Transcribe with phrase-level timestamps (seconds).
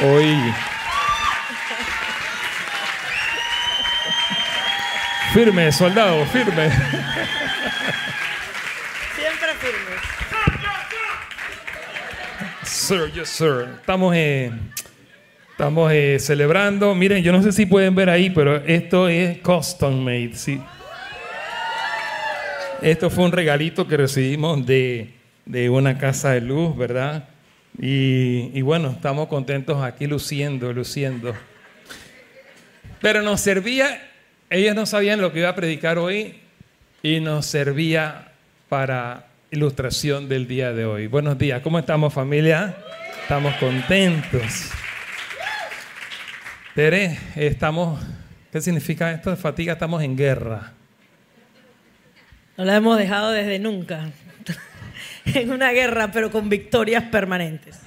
[0.00, 0.54] Hoy.
[5.34, 6.70] Firme, soldado, firme.
[9.16, 9.96] Siempre firme.
[12.62, 13.68] Sir, yes, sir.
[13.80, 14.52] Estamos, eh,
[15.50, 16.94] estamos eh, celebrando.
[16.94, 20.62] Miren, yo no sé si pueden ver ahí, pero esto es custom made, sí.
[22.80, 25.12] Esto fue un regalito que recibimos de,
[25.44, 27.28] de una casa de luz, ¿verdad?
[27.80, 31.34] Y, bueno, estamos contentos aquí luciendo, luciendo.
[33.00, 34.10] Pero nos servía,
[34.50, 36.40] ellos no sabían lo que iba a predicar hoy
[37.02, 38.32] y nos servía
[38.68, 41.06] para ilustración del día de hoy.
[41.06, 42.76] Buenos días, ¿cómo estamos familia?
[43.22, 44.70] Estamos contentos.
[46.74, 48.00] Tere, estamos,
[48.50, 49.74] ¿qué significa esto de fatiga?
[49.74, 50.72] Estamos en guerra.
[52.56, 54.10] No la hemos dejado desde nunca.
[55.34, 57.78] en una guerra, pero con victorias permanentes.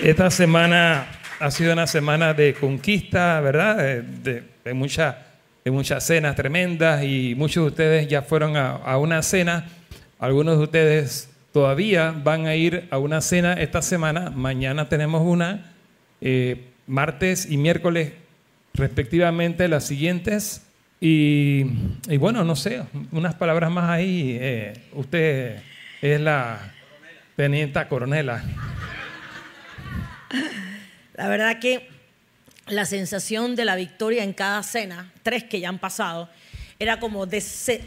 [0.00, 1.06] Esta semana
[1.40, 3.76] ha sido una semana de conquista, ¿verdad?
[3.76, 5.22] De, de, de mucha-
[5.64, 9.66] de muchas cenas tremendas y muchos de ustedes ya fueron a, una cena.
[10.20, 14.30] Algunos de ustedes todavía van a ir a una cena esta semana.
[14.30, 15.72] Mañana tenemos una,
[16.20, 18.12] eh, martes y miércoles
[18.74, 20.62] respectivamente las siguientes.
[21.00, 21.66] Y,
[22.08, 24.38] y bueno, no sé, unas palabras más ahí.
[24.40, 25.56] eh, usted
[26.12, 26.72] es la
[27.36, 28.42] tenienta coronela.
[31.14, 31.88] La verdad que
[32.66, 36.28] la sensación de la victoria en cada cena, tres que ya han pasado,
[36.78, 37.26] era como,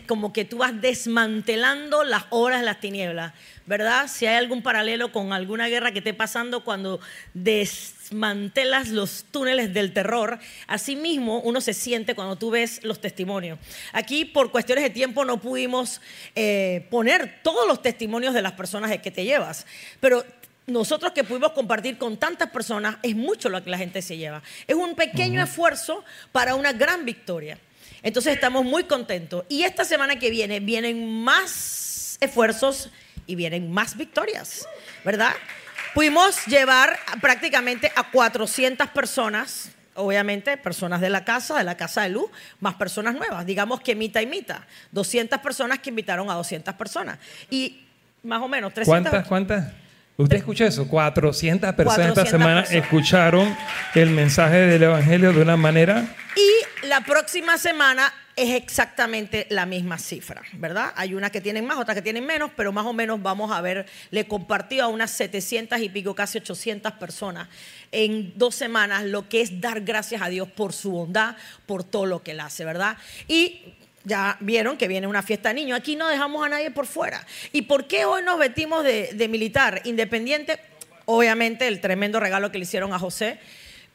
[0.07, 3.33] como que tú vas desmantelando las obras de las tinieblas,
[3.69, 4.07] ¿verdad?
[4.07, 6.99] Si hay algún paralelo con alguna guerra que esté pasando cuando
[7.35, 13.59] desmantelas los túneles del terror, así mismo uno se siente cuando tú ves los testimonios.
[13.93, 16.01] Aquí por cuestiones de tiempo no pudimos
[16.33, 19.67] eh, poner todos los testimonios de las personas que te llevas,
[19.99, 20.25] pero
[20.65, 24.41] nosotros que pudimos compartir con tantas personas, es mucho lo que la gente se lleva.
[24.65, 27.59] Es un pequeño esfuerzo para una gran victoria.
[28.01, 29.45] Entonces estamos muy contentos.
[29.47, 32.89] Y esta semana que viene vienen más esfuerzos
[33.29, 34.67] y vienen más victorias,
[35.05, 35.33] ¿verdad?
[35.93, 42.09] Pudimos llevar prácticamente a 400 personas, obviamente personas de la casa, de la casa de
[42.09, 44.61] luz, más personas nuevas, digamos que mitad y mitad.
[44.93, 47.19] 200 personas que invitaron a 200 personas.
[47.51, 47.85] Y
[48.23, 49.11] más o menos 300.
[49.11, 49.27] ¿Cuántas?
[49.27, 49.73] ¿Cuántas?
[50.19, 50.85] ¿Usted escuchó eso?
[50.85, 52.85] 400 personas esta 400 semana personas.
[52.85, 53.57] escucharon
[53.95, 56.13] el mensaje del Evangelio de una manera.
[56.35, 60.91] Y la próxima semana es exactamente la misma cifra, ¿verdad?
[60.97, 63.61] Hay unas que tienen más, otras que tienen menos, pero más o menos vamos a
[63.61, 67.47] ver, le compartió a unas 700 y pico, casi 800 personas
[67.93, 72.05] en dos semanas lo que es dar gracias a Dios por su bondad, por todo
[72.05, 72.97] lo que él hace, ¿verdad?
[73.29, 75.77] Y ya vieron que viene una fiesta de niños.
[75.77, 77.25] Aquí no dejamos a nadie por fuera.
[77.51, 80.59] ¿Y por qué hoy nos vestimos de, de militar independiente?
[81.05, 83.39] Obviamente el tremendo regalo que le hicieron a José.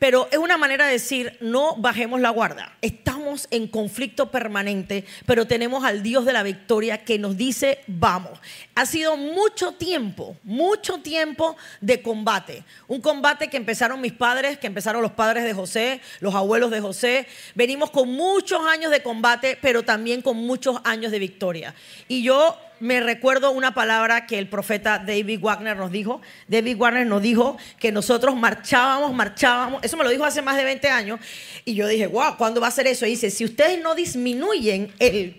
[0.05, 2.71] Pero es una manera de decir, no bajemos la guardia.
[2.83, 8.39] Estamos en conflicto permanente, pero tenemos al Dios de la victoria que nos dice, vamos.
[8.75, 12.65] Ha sido mucho tiempo, mucho tiempo de combate.
[12.87, 16.83] Un combate que empezaron mis padres, que empezaron los padres de José, los abuelos de
[16.83, 17.27] José.
[17.55, 21.75] Venimos con muchos años de combate, pero también con muchos años de victoria.
[22.09, 26.21] Y yo me recuerdo una palabra que el profeta David Wagner nos dijo.
[26.49, 29.83] David Wagner nos dijo que nosotros marchábamos, marchábamos.
[29.85, 31.21] Eso me lo dijo hace más de 20 años.
[31.65, 33.07] Y yo dije, wow, ¿cuándo va a ser eso?
[33.07, 35.37] Y dice, si ustedes no disminuyen el...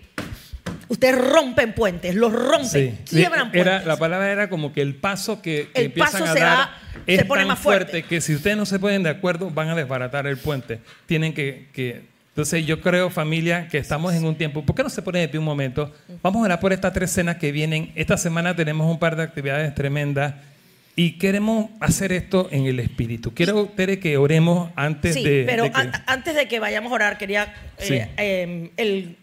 [0.88, 3.86] Ustedes rompen puentes, los rompen, Sí, quiebran era, puentes.
[3.86, 6.78] la palabra era como que el paso que, que El empiezan paso a dar da-
[7.08, 8.04] es se pone tan más fuerte.
[8.04, 10.78] que si ustedes no se ponen de acuerdo van a desbaratar el puente.
[11.06, 12.02] Tienen que, que-
[12.36, 14.62] Entonces yo creo, familia, que estamos en un tiempo...
[14.62, 15.90] ¿Por qué no se ponen de pie un momento?
[16.22, 17.92] Vamos a orar por estas tres cenas que vienen.
[17.94, 20.34] Esta semana tenemos un par de actividades tremendas
[20.96, 23.32] y queremos hacer esto en el Espíritu.
[23.32, 25.44] Quiero, Tere, que oremos antes Sí, de...
[25.46, 27.44] pero de que- an- antes de que vayamos a orar, quería
[27.78, 27.94] eh, Sí.
[28.18, 29.16] eh, el,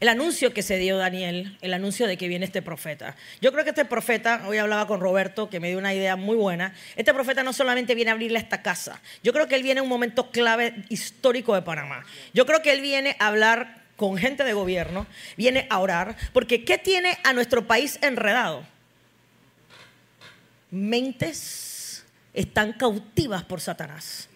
[0.00, 3.16] el anuncio que se dio Daniel, el anuncio de que viene este profeta.
[3.40, 6.36] Yo creo que este profeta, hoy hablaba con Roberto, que me dio una idea muy
[6.36, 9.78] buena, este profeta no solamente viene a abrirle esta casa, yo creo que él viene
[9.78, 12.04] en un momento clave histórico de Panamá.
[12.32, 15.06] Yo creo que él viene a hablar con gente de gobierno,
[15.36, 18.64] viene a orar, porque ¿qué tiene a nuestro país enredado?
[20.70, 24.27] Mentes están cautivas por Satanás.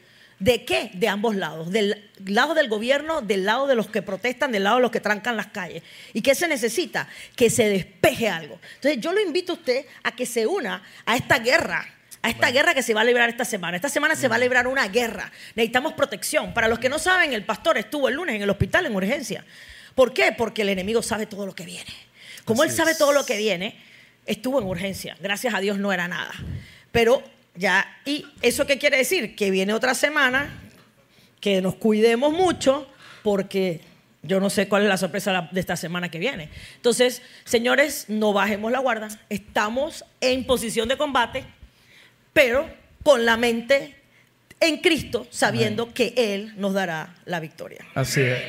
[0.43, 0.91] ¿De qué?
[0.95, 1.71] De ambos lados.
[1.71, 4.99] Del lado del gobierno, del lado de los que protestan, del lado de los que
[4.99, 5.85] trancan las calles.
[6.15, 7.07] ¿Y qué se necesita?
[7.37, 8.59] Que se despeje algo.
[8.75, 11.87] Entonces yo lo invito a usted a que se una a esta guerra.
[12.23, 13.77] A esta guerra que se va a librar esta semana.
[13.77, 15.31] Esta semana se va a librar una guerra.
[15.55, 16.53] Necesitamos protección.
[16.53, 19.45] Para los que no saben, el pastor estuvo el lunes en el hospital en urgencia.
[19.95, 20.33] ¿Por qué?
[20.33, 21.93] Porque el enemigo sabe todo lo que viene.
[22.45, 23.77] Como él sabe todo lo que viene,
[24.27, 25.17] estuvo en urgencia.
[25.21, 26.33] Gracias a Dios no era nada.
[26.91, 27.23] Pero
[27.55, 29.37] Ya, y eso qué quiere decir?
[29.37, 30.59] Que viene otra semana,
[31.41, 32.89] que nos cuidemos mucho,
[33.23, 33.81] porque
[34.23, 36.49] yo no sé cuál es la sorpresa de esta semana que viene.
[36.77, 39.09] Entonces, señores, no bajemos la guarda.
[39.29, 41.45] Estamos en posición de combate,
[42.33, 42.69] pero
[43.03, 43.97] con la mente
[44.61, 47.85] en Cristo, sabiendo que Él nos dará la victoria.
[47.95, 48.41] Así es.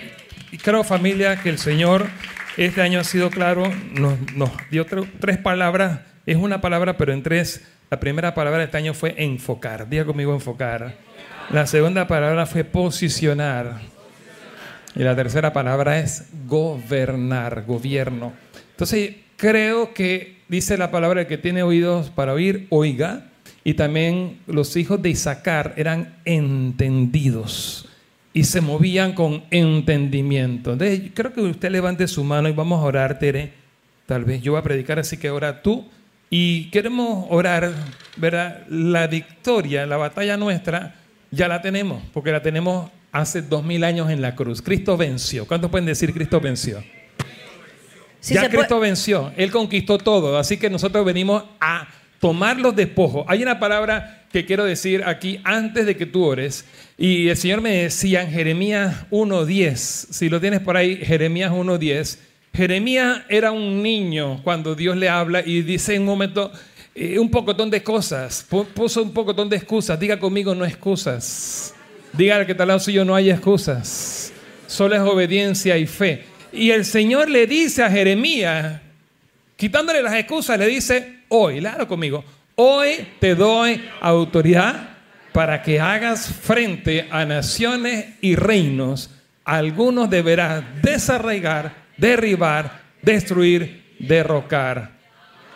[0.51, 2.07] Y creo, familia, que el Señor
[2.55, 6.01] este año ha sido claro, nos, dio tres palabras.
[6.27, 7.63] Es una palabra, pero en tres.
[7.89, 9.87] La primera palabra de este año fue enfocar.
[9.87, 10.95] Diga conmigo enfocar.
[11.51, 13.81] La segunda palabra fue posicionar.
[14.95, 18.33] Y la tercera palabra es gobernar, gobierno.
[18.71, 23.25] Entonces, creo que dice la palabra que tiene oídos para oír, oiga.
[23.63, 27.89] Y también los hijos de Isaacar eran entendidos
[28.33, 30.73] y se movían con entendimiento.
[30.73, 33.53] Entonces, creo que usted levante su mano y vamos a orar, Tere.
[34.07, 35.87] Tal vez yo voy a predicar, así que ora tú.
[36.35, 37.71] Y queremos orar,
[38.17, 38.65] ¿verdad?
[38.67, 40.95] La victoria, la batalla nuestra,
[41.29, 44.59] ya la tenemos, porque la tenemos hace dos mil años en la cruz.
[44.59, 45.45] Cristo venció.
[45.45, 46.83] ¿Cuántos pueden decir Cristo venció?
[48.23, 49.31] ya Cristo venció.
[49.37, 50.35] Él conquistó todo.
[50.39, 51.87] Así que nosotros venimos a
[52.19, 53.25] tomar los despojos.
[53.27, 56.65] Hay una palabra que quiero decir aquí antes de que tú ores.
[56.97, 62.32] Y el Señor me decía en Jeremías 1.10, si lo tienes por ahí, Jeremías 1.10.
[62.53, 66.51] Jeremías era un niño cuando Dios le habla y dice en un momento
[66.93, 68.45] eh, un pocotón de cosas,
[68.75, 69.99] puso un pocotón de excusas.
[69.99, 71.73] Diga conmigo, no excusas.
[72.13, 74.31] Diga que tal lado suyo no hay excusas.
[74.67, 76.25] Solo es obediencia y fe.
[76.51, 78.79] Y el Señor le dice a Jeremías,
[79.55, 82.23] quitándole las excusas, le dice, hoy, claro conmigo,
[82.55, 84.89] hoy te doy autoridad
[85.31, 89.09] para que hagas frente a naciones y reinos.
[89.43, 94.91] Algunos deberás desarraigar, derribar, destruir, derrocar.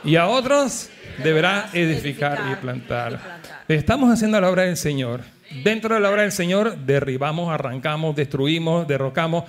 [0.04, 0.89] Y a otros
[1.24, 3.42] deberá edificar y plantar.
[3.68, 5.22] Estamos haciendo la obra del Señor.
[5.63, 9.45] Dentro de la obra del Señor derribamos, arrancamos, destruimos, derrocamos.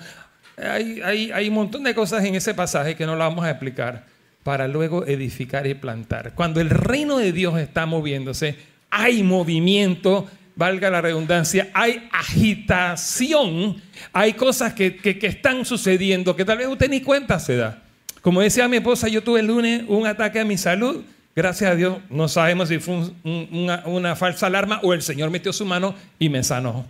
[0.56, 3.50] Hay, hay, hay un montón de cosas en ese pasaje que no lo vamos a
[3.50, 4.04] explicar
[4.42, 6.32] para luego edificar y plantar.
[6.34, 8.56] Cuando el reino de Dios está moviéndose,
[8.90, 10.26] hay movimiento,
[10.58, 13.80] valga la redundancia, hay agitación,
[14.12, 17.80] hay cosas que, que, están sucediendo que tal vez usted ni cuenta se da.
[18.22, 21.04] Como decía mi esposa, yo tuve el lunes un ataque a mi salud.
[21.36, 25.64] Gracias a Dios, no sabemos si fue una, falsa alarma o el Señor metió su
[25.64, 26.84] mano y me sanó.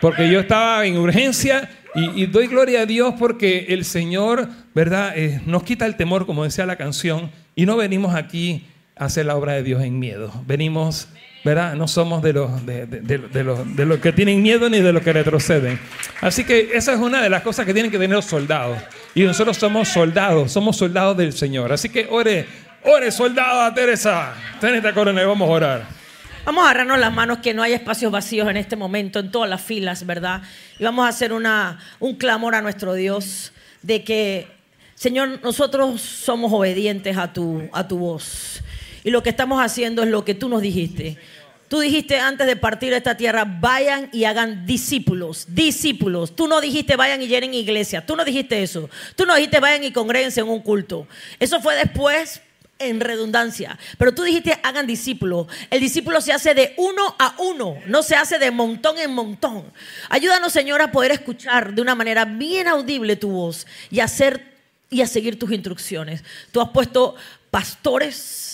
[0.00, 5.16] Porque yo estaba en urgencia y, doy gloria a Dios porque el Señor, ¿verdad?
[5.16, 8.64] Eh, nos quita el temor, como decía la canción, y no venimos aquí
[8.96, 10.32] a hacer la obra de Dios en miedo.
[10.44, 11.06] Venimos,
[11.44, 11.74] ¿verdad?
[11.74, 15.12] No somos de los, de, los, de los que tienen miedo ni de los que
[15.12, 15.78] retroceden.
[16.22, 18.78] Así que esa es una de las cosas que tienen que tener los soldados.
[19.14, 21.70] Y nosotros somos soldados, somos soldados del Señor.
[21.70, 22.46] Así que ore,
[22.82, 24.32] ore, soldado Teresa.
[24.58, 26.04] Tenete coronel, vamos a orar.
[26.46, 29.48] Vamos a agarrarnos las manos que no hay espacios vacíos en este momento, en todas
[29.48, 30.42] las filas, ¿verdad?
[30.78, 33.52] Y vamos a hacer una, un clamor a nuestro Dios
[33.82, 34.48] de que,
[34.94, 38.62] Señor, nosotros somos obedientes a tu, a tu voz.
[39.04, 41.18] Y lo que estamos haciendo es lo que tú nos dijiste.
[41.68, 46.36] Tú dijiste antes de partir de esta tierra, vayan y hagan discípulos, discípulos.
[46.36, 48.04] Tú no dijiste vayan y llenen iglesia.
[48.04, 48.88] Tú no dijiste eso.
[49.16, 51.06] Tú no dijiste vayan y congréguense en un culto.
[51.40, 52.40] Eso fue después
[52.78, 53.78] en redundancia.
[53.98, 55.46] Pero tú dijiste, hagan discípulos.
[55.70, 59.64] El discípulo se hace de uno a uno, no se hace de montón en montón.
[60.08, 64.54] Ayúdanos, Señor, a poder escuchar de una manera bien audible tu voz y hacer
[64.90, 66.22] y a seguir tus instrucciones.
[66.52, 67.16] Tú has puesto
[67.50, 68.53] pastores,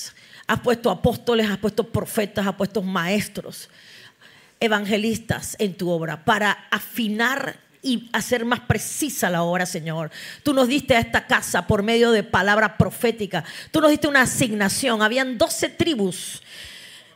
[0.50, 3.69] has puesto apóstoles, has puesto profetas, has puesto maestros,
[4.59, 10.11] evangelistas en tu obra para afinar y hacer más precisa la obra, Señor.
[10.42, 13.45] Tú nos diste a esta casa por medio de palabra profética.
[13.71, 15.02] Tú nos diste una asignación.
[15.02, 16.42] Habían 12 tribus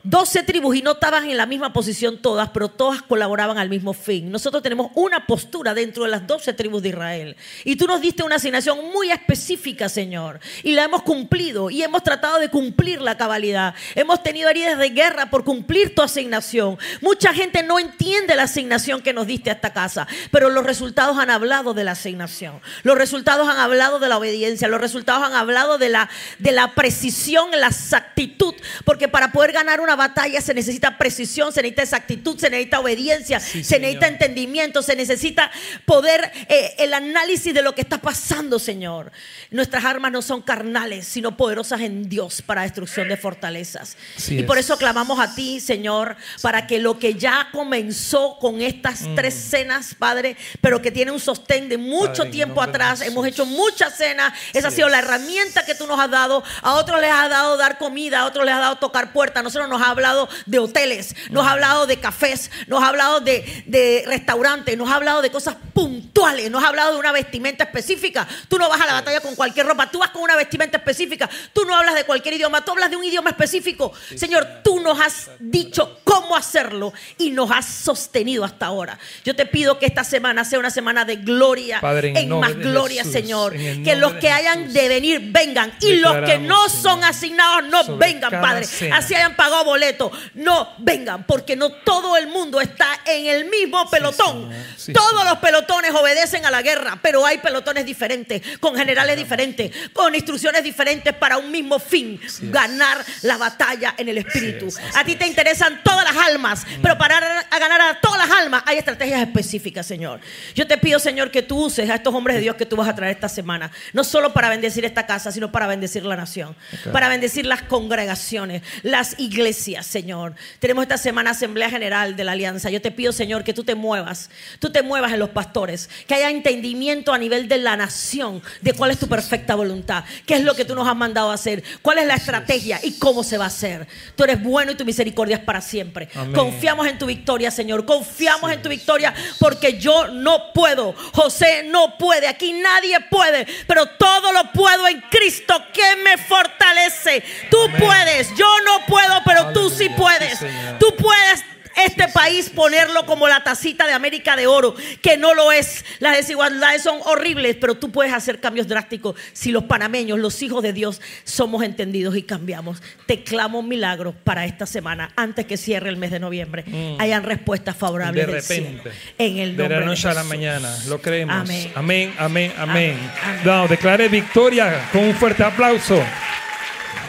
[0.05, 3.95] 12 tribus y no estaban en la misma posición todas, pero todas colaboraban al mismo
[3.95, 4.31] fin.
[4.31, 7.37] Nosotros tenemos una postura dentro de las 12 tribus de Israel.
[7.65, 10.41] Y tú nos diste una asignación muy específica, Señor.
[10.63, 13.75] Y la hemos cumplido y hemos tratado de cumplir la cabalidad.
[13.95, 16.77] Hemos tenido heridas de guerra por cumplir tu asignación.
[17.01, 21.17] Mucha gente no entiende la asignación que nos diste a esta casa, pero los resultados
[21.17, 22.61] han hablado de la asignación.
[22.83, 24.69] Los resultados han hablado de la obediencia.
[24.69, 28.55] Los resultados han hablado de la, de la precisión, la exactitud.
[28.85, 33.41] Porque para poder ganar una batalla se necesita precisión, se necesita exactitud, se necesita obediencia,
[33.41, 35.51] se necesita entendimiento, se necesita
[35.85, 39.13] poder, eh, el análisis de lo que está pasando, Señor.
[39.51, 43.97] Nuestras armas no son carnales, sino poderosas en Dios para destrucción de fortalezas.
[44.29, 49.03] y por eso clamamos a ti, Señor, para que lo que ya comenzó con estas
[49.03, 49.15] mm.
[49.15, 53.97] tres cenas, Padre, pero que tiene un sostén de mucho tiempo atrás, hemos hecho muchas
[53.97, 57.31] cenas, esa ha sido la herramienta que tú nos has dado, a otros les has
[57.31, 60.59] dado dar comida, a otros les has dado tocar puertas, nosotros nos ha hablado de
[60.59, 65.23] hoteles, nos ha hablado de cafés, nos ha hablado de, de restaurantes, nos ha hablado
[65.23, 68.27] de cosas puntuales, nos ha hablado de una vestimenta específica.
[68.49, 71.29] Tú no vas a la batalla con cualquier ropa, tú vas con una vestimenta específica,
[71.53, 73.93] tú no hablas de cualquier idioma, tú hablas de un idioma específico.
[74.15, 78.99] Señor, tú nos has dicho cómo hacerlo y nos has sostenido hasta ahora.
[79.25, 83.03] Yo te pido que esta semana sea una semana de gloria, Padre, en más gloria,
[83.03, 83.53] Jesús, Señor.
[83.55, 88.31] Que los que hayan de venir vengan y los que no son asignados no vengan,
[88.31, 88.67] Padre.
[88.93, 93.91] Así hayan pagado boleto, no vengan, porque no todo el mundo está en el mismo
[93.91, 94.51] pelotón.
[94.77, 99.73] Sí, Todos los pelotones obedecen a la guerra, pero hay pelotones diferentes, con generales diferentes,
[99.93, 104.69] con instrucciones diferentes para un mismo fin, ganar la batalla en el espíritu.
[104.95, 107.15] A ti te interesan todas las almas, pero para
[107.51, 110.21] a ganar a todas las almas hay estrategias específicas, Señor.
[110.55, 112.89] Yo te pido, Señor, que tú uses a estos hombres de Dios que tú vas
[112.89, 116.55] a traer esta semana, no solo para bendecir esta casa, sino para bendecir la nación,
[116.93, 120.35] para bendecir las congregaciones, las iglesias, Señor.
[120.59, 122.71] Tenemos esta semana Asamblea General de la Alianza.
[122.71, 126.15] Yo te pido, Señor, que tú te muevas, tú te muevas en los pastores, que
[126.15, 130.43] haya entendimiento a nivel de la nación de cuál es tu perfecta voluntad, qué es
[130.43, 133.39] lo que tú nos has mandado a hacer, cuál es la estrategia y cómo se
[133.39, 133.87] va a hacer.
[134.17, 136.09] Tú eres bueno y tu misericordia es para siempre.
[136.15, 136.35] Amén.
[136.35, 137.85] Confiamos en tu victoria, Señor.
[137.85, 140.95] Confiamos en tu victoria porque yo no puedo.
[141.13, 142.27] José no puede.
[142.27, 143.47] Aquí nadie puede.
[143.67, 147.23] Pero todo lo puedo en Cristo que me fortalece.
[147.51, 147.83] Tú Amén.
[147.83, 148.35] puedes.
[148.37, 150.39] Yo no puedo, pero tú sí puedes.
[150.79, 151.45] Tú puedes
[151.85, 155.85] este país ponerlo como la tacita de América de oro, que no lo es.
[155.99, 160.63] Las desigualdades son horribles, pero tú puedes hacer cambios drásticos si los panameños, los hijos
[160.63, 162.81] de Dios, somos entendidos y cambiamos.
[163.07, 166.65] Te clamo milagros para esta semana, antes que cierre el mes de noviembre.
[167.01, 168.27] Hayan respuestas favorables Mm.
[168.29, 168.67] De del cielo.
[168.85, 168.91] repente.
[169.19, 170.79] En el de nombre la noche a la mañana.
[170.87, 171.35] Lo creemos.
[171.35, 171.73] Amén.
[171.75, 172.71] Amén, amén, amén.
[172.71, 173.41] Amén, amén.
[173.45, 176.01] No, declare victoria con un fuerte aplauso.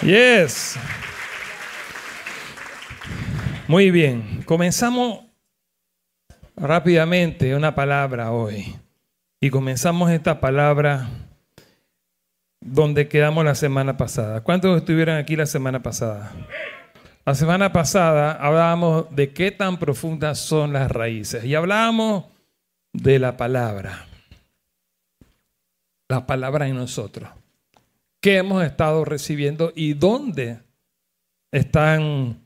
[0.01, 0.75] Yes.
[3.67, 4.43] Muy bien.
[4.45, 5.21] Comenzamos
[6.55, 8.75] rápidamente una palabra hoy.
[9.41, 11.09] Y comenzamos esta palabra
[12.61, 14.41] donde quedamos la semana pasada.
[14.41, 16.31] ¿Cuántos estuvieron aquí la semana pasada?
[17.25, 22.25] La semana pasada hablábamos de qué tan profundas son las raíces y hablábamos
[22.93, 24.05] de la palabra.
[26.07, 27.29] La palabra en nosotros.
[28.21, 30.59] ¿Qué hemos estado recibiendo y dónde
[31.51, 32.44] están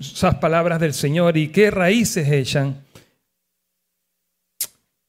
[0.00, 2.84] esas palabras del Señor y qué raíces echan?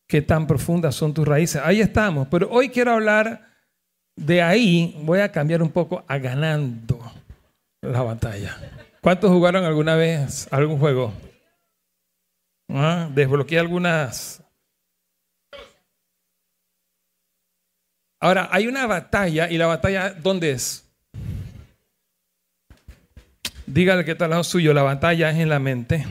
[0.08, 1.62] ¿Qué tan profundas son tus raíces?
[1.63, 3.48] Ahí estamos, pero hoy quiero hablar
[4.15, 7.00] de ahí, voy a cambiar un poco a ganando
[7.81, 8.58] la batalla.
[9.01, 11.13] ¿Cuántos jugaron alguna vez algún juego?
[12.69, 13.08] ¿Ah?
[13.13, 14.43] Desbloqueé algunas.
[18.19, 20.88] Ahora, hay una batalla y la batalla, ¿dónde es?
[23.71, 26.03] Dígale que está al lado suyo, la batalla es en la mente.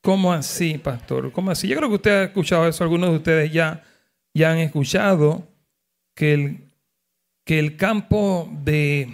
[0.00, 1.30] ¿Cómo así, pastor?
[1.30, 1.68] ¿Cómo así?
[1.68, 3.84] Yo creo que usted ha escuchado eso, algunos de ustedes ya,
[4.32, 5.46] ya han escuchado
[6.14, 6.60] que el,
[7.44, 9.12] que el campo de,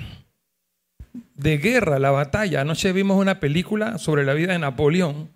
[1.34, 5.28] de guerra, la batalla, anoche vimos una película sobre la vida de Napoleón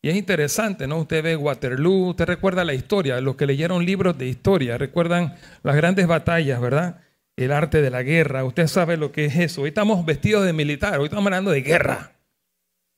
[0.00, 0.96] y es interesante, ¿no?
[0.96, 5.76] Usted ve Waterloo, usted recuerda la historia, los que leyeron libros de historia, recuerdan las
[5.76, 7.00] grandes batallas, ¿verdad?
[7.36, 9.62] El arte de la guerra, usted sabe lo que es eso.
[9.62, 12.12] Hoy estamos vestidos de militar, hoy estamos hablando de guerra.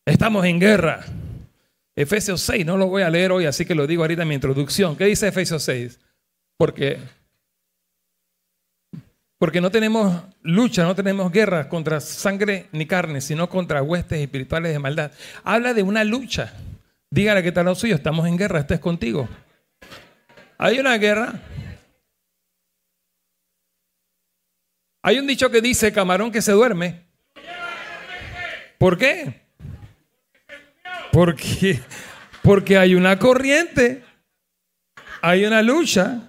[0.07, 1.05] Estamos en guerra.
[1.97, 4.37] Efesios 6, no lo voy a leer hoy, así que lo digo ahorita en mi
[4.37, 4.97] introducción.
[4.97, 5.99] ¿Qué dice Efesios 6?
[6.57, 6.99] Porque
[9.39, 14.73] porque no tenemos lucha, no tenemos guerra contra sangre ni carne, sino contra huestes espirituales
[14.73, 15.13] de maldad.
[15.45, 16.53] Habla de una lucha.
[17.11, 19.29] Dígale que tal lo suyo, estamos en guerra, este es contigo.
[20.59, 21.41] Hay una guerra.
[25.09, 27.01] Hay un dicho que dice camarón que se duerme.
[28.77, 29.41] ¿Por qué?
[31.11, 31.81] Porque,
[32.43, 34.05] porque hay una corriente,
[35.23, 36.29] hay una lucha.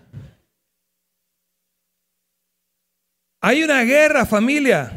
[3.42, 4.94] Hay una guerra, familia.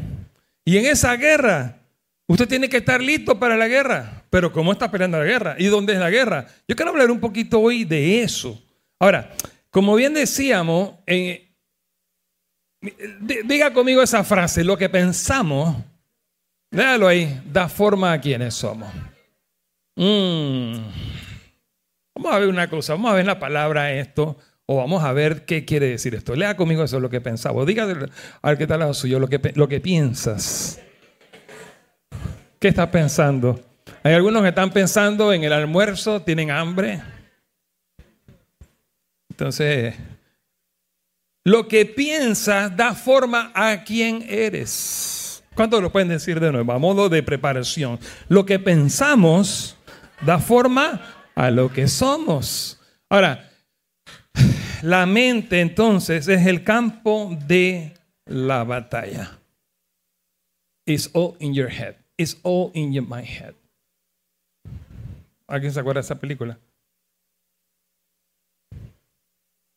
[0.63, 1.77] Y en esa guerra,
[2.25, 4.23] usted tiene que estar listo para la guerra.
[4.29, 5.55] Pero ¿cómo está peleando la guerra?
[5.59, 6.47] ¿Y dónde es la guerra?
[6.69, 8.63] Yo quiero hablar un poquito hoy de eso.
[8.97, 9.33] Ahora,
[9.69, 11.52] como bien decíamos, eh,
[13.45, 15.77] diga conmigo esa frase, lo que pensamos,
[16.71, 18.93] léalo ahí, da forma a quienes somos.
[19.95, 20.77] Mm.
[22.15, 24.37] Vamos a ver una cosa, vamos a ver la palabra esto.
[24.65, 26.35] O vamos a ver qué quiere decir esto.
[26.35, 27.65] Lea conmigo eso, lo que pensaba.
[27.65, 28.07] Dígale
[28.41, 30.79] al que está al lado suyo lo que, lo que piensas.
[32.59, 33.59] ¿Qué estás pensando?
[34.03, 37.01] Hay algunos que están pensando en el almuerzo, tienen hambre.
[39.29, 39.95] Entonces,
[41.43, 45.43] lo que piensas da forma a quien eres.
[45.55, 46.71] ¿Cuántos lo pueden decir de nuevo?
[46.71, 47.99] A modo de preparación.
[48.27, 49.77] Lo que pensamos
[50.25, 51.01] da forma
[51.35, 52.79] a lo que somos.
[53.09, 53.51] Ahora,
[54.81, 57.93] la mente entonces es el campo de
[58.25, 59.39] la batalla.
[60.85, 61.95] It's all in your head.
[62.17, 63.53] It's all in my head.
[65.47, 66.57] ¿Alguien se acuerda de esa película?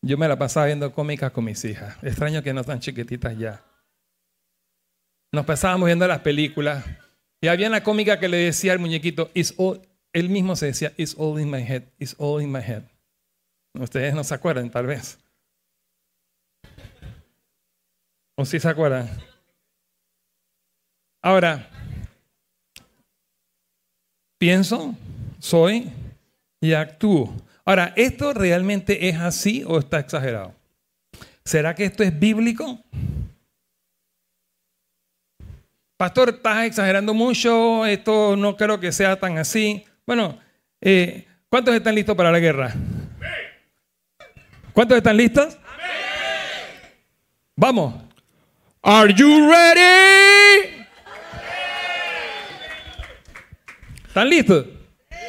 [0.06, 1.96] Yo me la pasaba viendo cómicas con mis hijas.
[2.00, 3.64] Extraño que no están chiquititas ya.
[5.32, 6.84] Nos pasábamos viendo las películas
[7.40, 9.82] y había una cómica que le decía al muñequito, It's all,
[10.12, 12.84] él mismo se decía, It's all in my head, it's all in my head.
[13.74, 15.18] Ustedes no se acuerdan, tal vez.
[18.36, 19.08] ¿O sí se acuerdan?
[21.20, 21.68] Ahora,
[24.38, 24.94] pienso,
[25.40, 25.90] soy
[26.60, 27.34] y actúo.
[27.68, 30.54] Ahora, ¿esto realmente es así o está exagerado?
[31.44, 32.78] ¿Será que esto es bíblico?
[35.96, 39.84] Pastor, estás exagerando mucho, esto no creo que sea tan así.
[40.06, 40.38] Bueno,
[40.80, 42.72] eh, ¿cuántos están listos para la guerra?
[44.72, 45.58] ¿Cuántos están listos?
[47.56, 47.94] Vamos.
[48.82, 50.86] Are you ready?
[54.06, 54.66] ¿Están listos?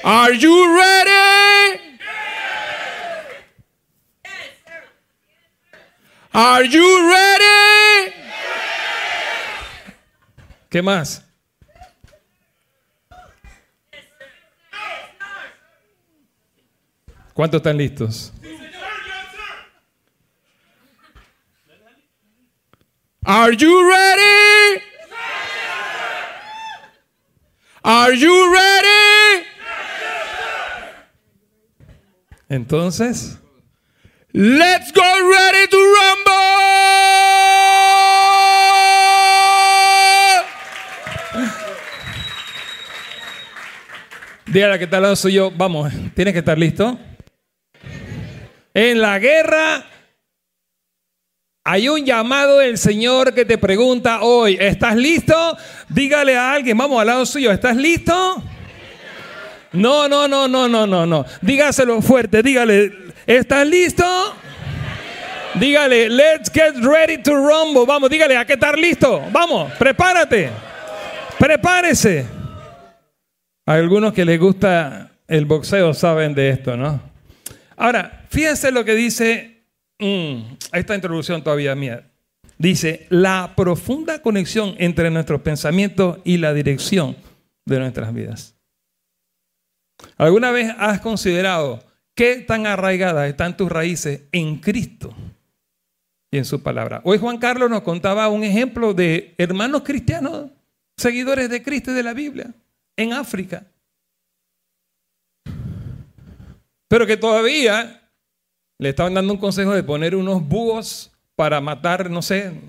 [0.04, 1.17] Are you ready?
[6.40, 8.14] Are you ready?
[10.70, 11.24] ¿Qué más?
[17.34, 18.32] ¿Cuántos están listos?
[23.26, 24.84] Are you ready?
[27.84, 29.46] Are you ready?
[32.48, 33.40] Entonces,
[34.34, 36.27] let's go ready to rumble.
[44.48, 45.52] Dígale que tal lado soy yo.
[45.52, 46.98] Vamos, tienes que estar listo.
[48.74, 49.86] En la guerra
[51.66, 55.58] hay un llamado del Señor que te pregunta hoy, ¿estás listo?
[55.90, 58.42] Dígale a alguien, vamos al lado suyo, ¿estás listo?
[59.74, 61.26] No, no, no, no, no, no, no.
[61.42, 62.94] Dígaselo fuerte, dígale,
[63.26, 64.06] ¿estás listo?
[65.56, 67.86] Dígale, let's get ready to rumble.
[67.86, 69.24] Vamos, dígale, ¿a qué estar listo?
[69.32, 70.50] Vamos, prepárate.
[71.38, 72.37] Prepárese.
[73.68, 77.02] Algunos que les gusta el boxeo saben de esto, ¿no?
[77.76, 79.66] Ahora, fíjense lo que dice
[80.00, 82.10] mm, esta introducción todavía mía.
[82.58, 87.18] Dice, la profunda conexión entre nuestros pensamientos y la dirección
[87.66, 88.56] de nuestras vidas.
[90.16, 91.84] ¿Alguna vez has considerado
[92.16, 95.14] qué tan arraigadas están tus raíces en Cristo
[96.32, 97.02] y en su palabra?
[97.04, 100.52] Hoy Juan Carlos nos contaba un ejemplo de hermanos cristianos,
[100.96, 102.54] seguidores de Cristo y de la Biblia,
[102.98, 103.66] en África.
[106.90, 108.12] Pero que todavía
[108.80, 112.60] le estaban dando un consejo de poner unos búhos para matar, no sé,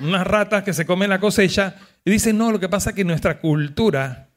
[0.00, 1.76] unas ratas que se comen la cosecha.
[2.04, 4.28] Y dicen, no, lo que pasa es que nuestra cultura,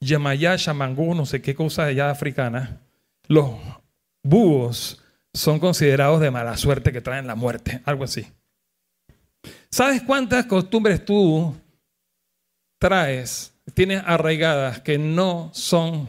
[0.00, 2.80] Yamayá, Shamangú, no sé qué cosa allá africana,
[3.28, 3.50] los
[4.22, 8.26] búhos son considerados de mala suerte que traen la muerte, algo así.
[9.70, 11.54] ¿Sabes cuántas costumbres tú
[12.84, 16.06] traes, tienes arraigadas que no son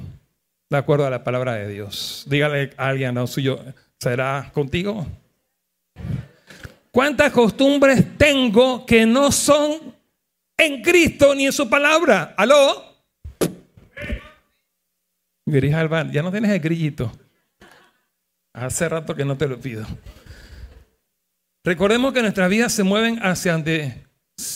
[0.70, 2.26] de acuerdo a la palabra de Dios?
[2.28, 3.64] Dígale a alguien no suyo,
[3.98, 5.08] ¿será contigo?
[6.92, 9.96] ¿Cuántas costumbres tengo que no son
[10.58, 12.36] en Cristo ni en su palabra?
[12.36, 12.84] ¿Aló?
[15.46, 17.10] Grija Alban, ya no tienes el grillito.
[18.52, 19.86] Hace rato que no te lo pido.
[21.64, 24.04] Recordemos que nuestras vidas se mueven hacia donde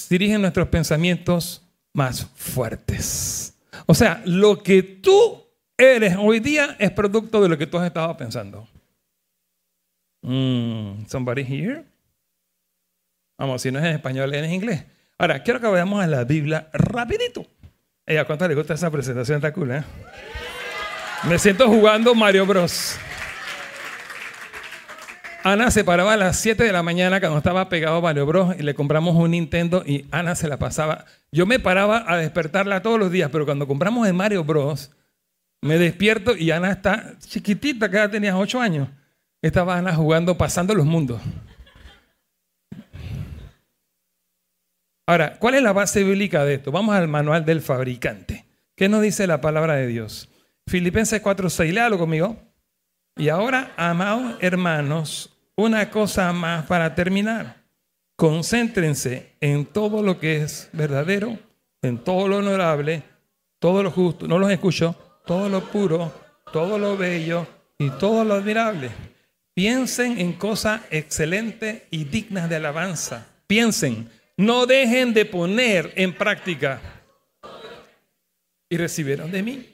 [0.10, 1.69] dirigen nuestros pensamientos
[2.00, 3.54] más fuertes.
[3.86, 5.44] O sea, lo que tú
[5.78, 8.70] eres hoy día es producto de lo que tú has estado pensando.
[10.22, 11.84] Mm, somebody here?
[13.38, 14.86] Vamos, si no es en español, es en inglés.
[15.18, 17.46] Ahora, quiero que vayamos a la Biblia rapidito.
[18.08, 19.36] ¿A cuánto le gusta esa presentación?
[19.36, 19.84] Está cool, ¿eh?
[21.28, 22.98] Me siento jugando Mario Bros.
[25.44, 28.56] Ana se paraba a las 7 de la mañana cuando estaba pegado a Mario Bros.
[28.60, 31.06] y le compramos un Nintendo y Ana se la pasaba.
[31.32, 34.92] Yo me paraba a despertarla todos los días, pero cuando compramos el Mario Bros.
[35.62, 38.90] me despierto y Ana está chiquitita, que ya tenía 8 años.
[39.42, 41.22] Estaba Ana jugando, pasando los mundos.
[45.08, 46.72] Ahora, ¿cuál es la base bíblica de esto?
[46.72, 48.46] Vamos al manual del fabricante.
[48.76, 50.30] ¿Qué nos dice la palabra de Dios?
[50.68, 52.38] Filipenses 4:6, léalo conmigo.
[53.20, 57.58] Y ahora, amados hermanos, una cosa más para terminar.
[58.16, 61.38] concéntrense en todo lo que es verdadero,
[61.82, 63.04] en todo lo honorable,
[63.60, 66.14] todo lo justo, no los escucho, todo lo puro,
[66.54, 67.46] todo lo bello
[67.78, 68.90] y todo lo admirable.
[69.54, 73.28] Piensen en cosas excelentes y dignas de alabanza.
[73.48, 76.82] Piensen, no dejen de poner en práctica.
[78.70, 79.70] Y recibieron de mí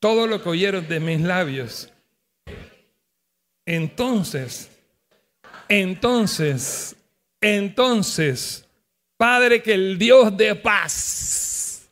[0.00, 1.93] todo lo que oyeron de mis labios.
[3.66, 4.70] Entonces,
[5.68, 6.96] entonces,
[7.40, 8.66] entonces,
[9.16, 11.88] Padre, que el Dios de paz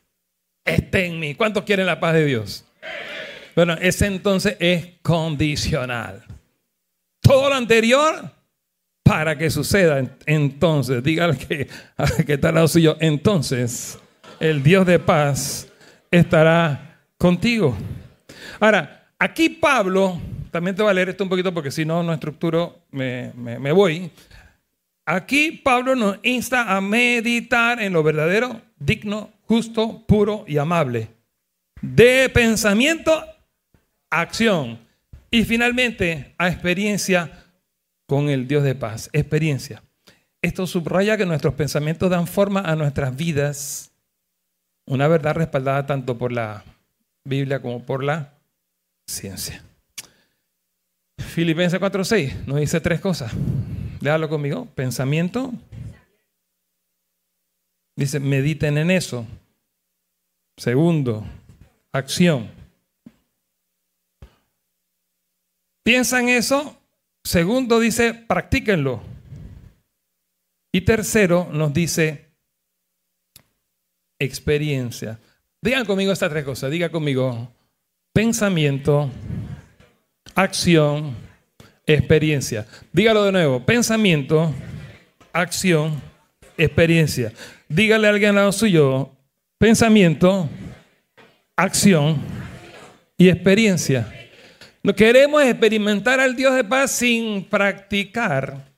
[0.63, 1.35] esté en mí.
[1.35, 2.65] ¿Cuántos quieren la paz de Dios?
[3.55, 6.23] Bueno, ese entonces es condicional.
[7.21, 8.31] Todo lo anterior
[9.03, 10.03] para que suceda.
[10.25, 11.67] Entonces, dígale que,
[12.25, 12.97] que está al lado suyo.
[12.99, 13.99] Entonces,
[14.39, 15.67] el Dios de paz
[16.09, 17.77] estará contigo.
[18.59, 20.19] Ahora, aquí Pablo,
[20.53, 23.71] también te voy a leer esto un poquito porque si no, no estructuro, me, me
[23.73, 24.09] voy.
[25.05, 31.09] Aquí Pablo nos insta a meditar en lo verdadero, digno, justo, puro y amable.
[31.81, 33.21] De pensamiento
[34.09, 34.79] acción.
[35.29, 37.43] Y finalmente, a experiencia
[38.05, 39.09] con el Dios de paz.
[39.11, 39.83] Experiencia.
[40.41, 43.91] Esto subraya que nuestros pensamientos dan forma a nuestras vidas.
[44.85, 46.63] Una verdad respaldada tanto por la
[47.23, 48.33] Biblia como por la
[49.07, 49.63] ciencia.
[51.33, 53.33] Filipenses 4:6 nos dice tres cosas.
[54.01, 54.67] Léalo conmigo.
[54.75, 55.51] Pensamiento.
[57.95, 59.25] Dice, mediten en eso.
[60.57, 61.25] Segundo,
[61.91, 62.51] acción.
[65.83, 66.77] Piensa en eso.
[67.23, 69.01] Segundo dice, practíquenlo.
[70.71, 72.29] Y tercero nos dice,
[74.19, 75.19] experiencia.
[75.61, 76.69] Digan conmigo estas tres cosas.
[76.69, 77.51] Diga conmigo,
[78.13, 79.09] pensamiento,
[80.35, 81.15] acción,
[81.85, 82.65] experiencia.
[82.91, 84.53] Dígalo de nuevo, pensamiento,
[85.31, 86.01] acción,
[86.57, 87.33] experiencia.
[87.67, 89.11] Dígale a alguien al lado suyo,
[89.57, 90.49] pensamiento,
[91.55, 92.17] acción
[93.17, 94.11] y experiencia.
[94.81, 98.73] No queremos experimentar al Dios de paz sin practicar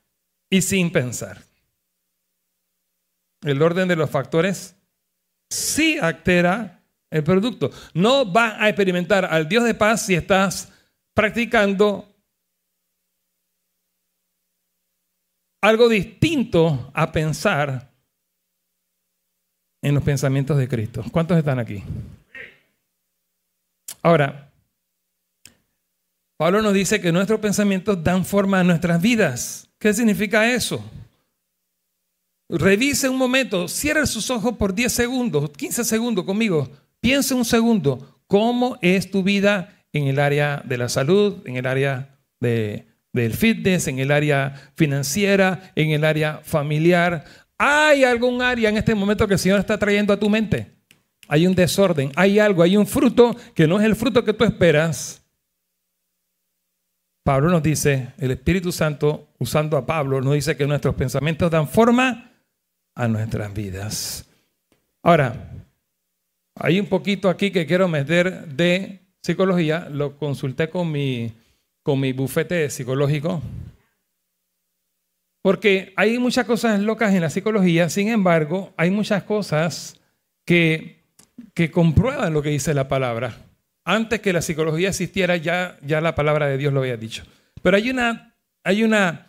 [0.49, 1.41] y sin pensar.
[3.43, 4.75] El orden de los factores
[5.49, 7.71] sí altera el producto.
[7.93, 10.71] No va a experimentar al Dios de paz si estás
[11.15, 12.07] practicando
[15.61, 17.91] algo distinto a pensar
[19.81, 21.03] en los pensamientos de Cristo.
[21.11, 21.83] ¿Cuántos están aquí?
[24.03, 24.51] Ahora,
[26.37, 29.69] Pablo nos dice que nuestros pensamientos dan forma a nuestras vidas.
[29.79, 30.83] ¿Qué significa eso?
[32.49, 36.69] Revise un momento, cierre sus ojos por 10 segundos, 15 segundos conmigo.
[36.99, 41.65] Piense un segundo, ¿cómo es tu vida en el área de la salud, en el
[41.65, 47.25] área de, del fitness, en el área financiera, en el área familiar?
[47.57, 50.71] ¿Hay algún área en este momento que el Señor está trayendo a tu mente?
[51.27, 54.43] Hay un desorden, hay algo, hay un fruto que no es el fruto que tú
[54.43, 55.25] esperas
[57.25, 61.67] Pablo nos dice, el Espíritu Santo, usando a Pablo, nos dice que nuestros pensamientos dan
[61.67, 62.31] forma
[62.93, 64.29] a nuestras vidas.
[65.01, 65.51] Ahora,
[66.53, 69.89] hay un poquito aquí que quiero meter de psicología.
[69.89, 71.33] Lo consulté con mi,
[71.83, 73.41] con mi bufete psicológico.
[75.41, 79.99] Porque hay muchas cosas locas en la psicología, sin embargo, hay muchas cosas
[80.43, 81.03] que,
[81.53, 83.45] que comprueban lo que dice la palabra
[83.85, 87.23] antes que la psicología existiera, ya, ya la palabra de Dios lo había dicho.
[87.61, 89.27] Pero hay una, hay una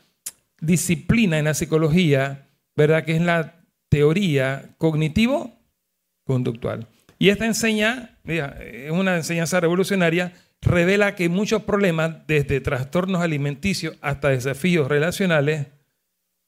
[0.59, 3.05] disciplina en la psicología, ¿verdad?
[3.05, 6.87] Que es la teoría cognitivo-conductual.
[7.19, 14.29] Y esta enseña, es una enseñanza revolucionaria, revela que muchos problemas, desde trastornos alimenticios hasta
[14.29, 15.67] desafíos relacionales,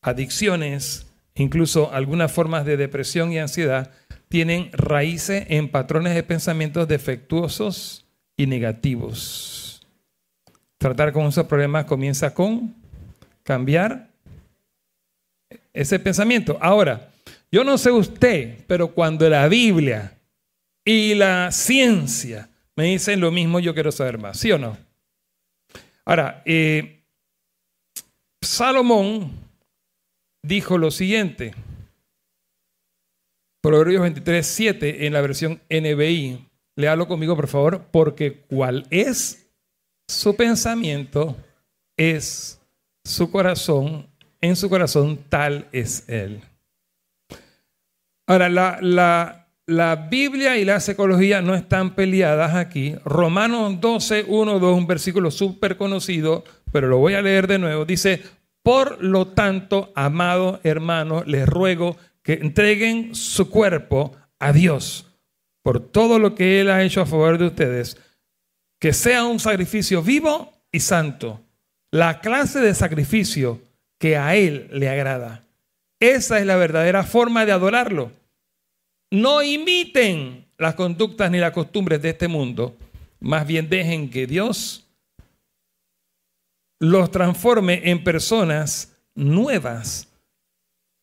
[0.03, 3.93] adicciones, incluso algunas formas de depresión y ansiedad,
[4.29, 8.05] tienen raíces en patrones de pensamientos defectuosos
[8.37, 9.87] y negativos.
[10.77, 12.75] Tratar con esos problemas comienza con
[13.43, 14.09] cambiar
[15.73, 16.59] ese pensamiento.
[16.61, 17.11] Ahora,
[17.51, 20.18] yo no sé usted, pero cuando la Biblia
[20.89, 24.79] y la ciencia me dicen lo mismo, yo quiero saber más, ¿sí o no?
[26.07, 27.03] Ahora, eh,
[28.41, 29.31] Salomón
[30.43, 31.55] dijo lo siguiente,
[33.61, 36.47] Proverbios 23, 7 en la versión NBI.
[36.75, 39.47] Léalo conmigo, por favor, porque cuál es
[40.09, 41.37] su pensamiento,
[41.99, 42.63] es
[43.05, 44.07] su corazón,
[44.41, 46.41] en su corazón tal es él.
[48.27, 49.38] Ahora, la, la,
[49.69, 52.95] la Biblia y la psicología no están peleadas aquí.
[53.05, 57.85] Romanos 12, 1, 2, un versículo súper conocido, pero lo voy a leer de nuevo.
[57.85, 58.23] Dice,
[58.63, 65.07] Por lo tanto, amado hermano, les ruego que entreguen su cuerpo a Dios
[65.63, 67.99] por todo lo que Él ha hecho a favor de ustedes,
[68.81, 71.43] que sea un sacrificio vivo y santo,
[71.91, 73.61] la clase de sacrificio
[73.99, 75.45] que a Él le agrada.
[76.01, 78.13] Esa es la verdadera forma de adorarlo.
[79.11, 82.77] No imiten las conductas ni las costumbres de este mundo,
[83.21, 84.85] más bien dejen que Dios
[86.81, 90.09] los transforme en personas nuevas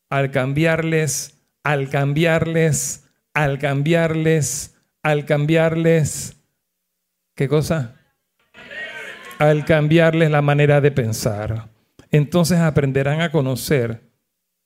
[0.10, 6.38] al cambiarles, al cambiarles, al cambiarles, al cambiarles.
[7.36, 7.96] ¿Qué cosa?
[9.40, 11.70] Al cambiarles la manera de pensar.
[12.12, 14.02] Entonces aprenderán a conocer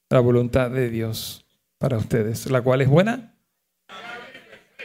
[0.09, 1.45] la voluntad de Dios
[1.79, 3.28] para ustedes, la cual es buena,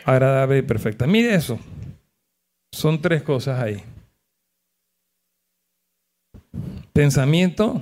[0.05, 1.07] agradable y perfecta.
[1.07, 1.59] Mire eso.
[2.73, 3.83] Son tres cosas ahí.
[6.93, 7.81] Pensamiento,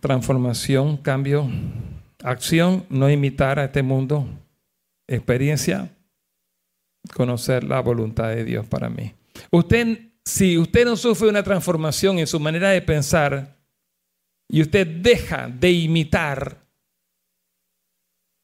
[0.00, 1.48] transformación, cambio,
[2.22, 4.26] acción, no imitar a este mundo,
[5.06, 5.90] experiencia,
[7.14, 9.14] conocer la voluntad de Dios para mí.
[9.50, 13.56] Usted, si usted no sufre una transformación en su manera de pensar
[14.48, 16.67] y usted deja de imitar,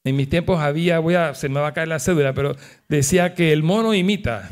[0.05, 2.57] en mis tiempos había, voy a, se me va a caer la cédula, pero
[2.89, 4.51] decía que el mono imita.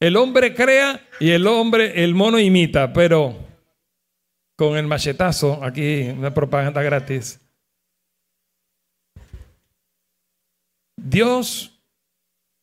[0.00, 3.36] El hombre crea y el hombre, el mono imita, pero
[4.56, 7.40] con el machetazo, aquí una propaganda gratis.
[10.96, 11.80] Dios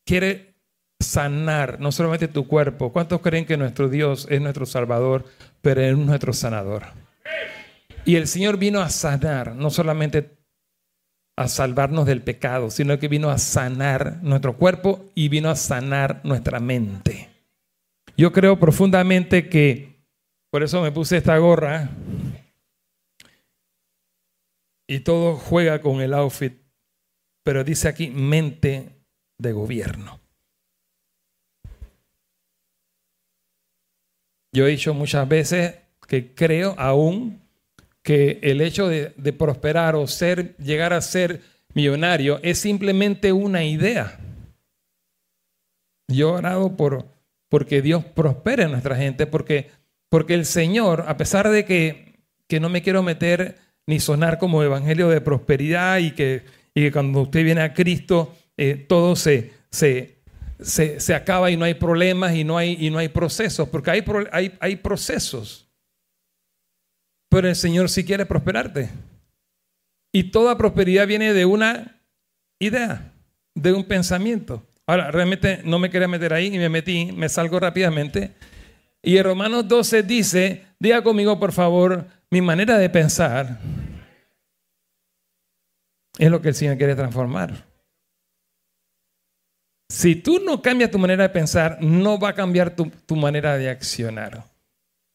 [0.06, 0.56] quiere
[1.00, 2.92] sanar no solamente tu cuerpo.
[2.92, 5.26] ¿Cuántos creen que nuestro Dios es nuestro Salvador,
[5.62, 6.84] pero es nuestro sanador?
[8.04, 10.36] Y el Señor vino a sanar, no solamente
[11.38, 16.22] a salvarnos del pecado, sino que vino a sanar nuestro cuerpo y vino a sanar
[16.24, 17.30] nuestra mente.
[18.18, 20.06] Yo creo profundamente que,
[20.50, 21.90] por eso me puse esta gorra
[24.88, 26.54] y todo juega con el outfit,
[27.44, 28.90] pero dice aquí mente
[29.38, 30.22] de gobierno.
[34.54, 35.76] Yo he dicho muchas veces
[36.08, 37.45] que creo aún
[38.06, 41.42] que el hecho de, prosperar o ser, llegar a ser
[41.74, 44.20] millonario es simplemente una idea.
[46.08, 47.08] Yo he orado por
[47.50, 49.72] porque Dios prospere a nuestra gente, porque,
[50.08, 54.62] porque el Señor, a pesar de que, que no me quiero meter ni sonar como
[54.62, 56.44] evangelio de prosperidad y que,
[56.76, 60.20] y que cuando usted viene a Cristo eh, todo se, se,
[60.60, 64.04] se, acaba y no hay problemas y no hay, y no hay procesos, porque hay,
[64.32, 65.65] hay, hay procesos.
[67.36, 68.90] Pero el Señor sí quiere prosperarte.
[70.14, 72.00] Y toda prosperidad viene de una
[72.60, 73.12] idea,
[73.54, 74.66] de un pensamiento.
[74.88, 78.36] Ahora, realmente no me quería meter ahí y me metí, me salgo rápidamente.
[79.04, 83.60] Y en Romanos 12 dice, diga conmigo por favor, mi manera de pensar
[86.18, 87.66] es lo que el Señor quiere transformar.
[89.90, 93.58] Si tú no cambias tu manera de pensar, no va a cambiar tu, tu manera
[93.58, 94.46] de accionar.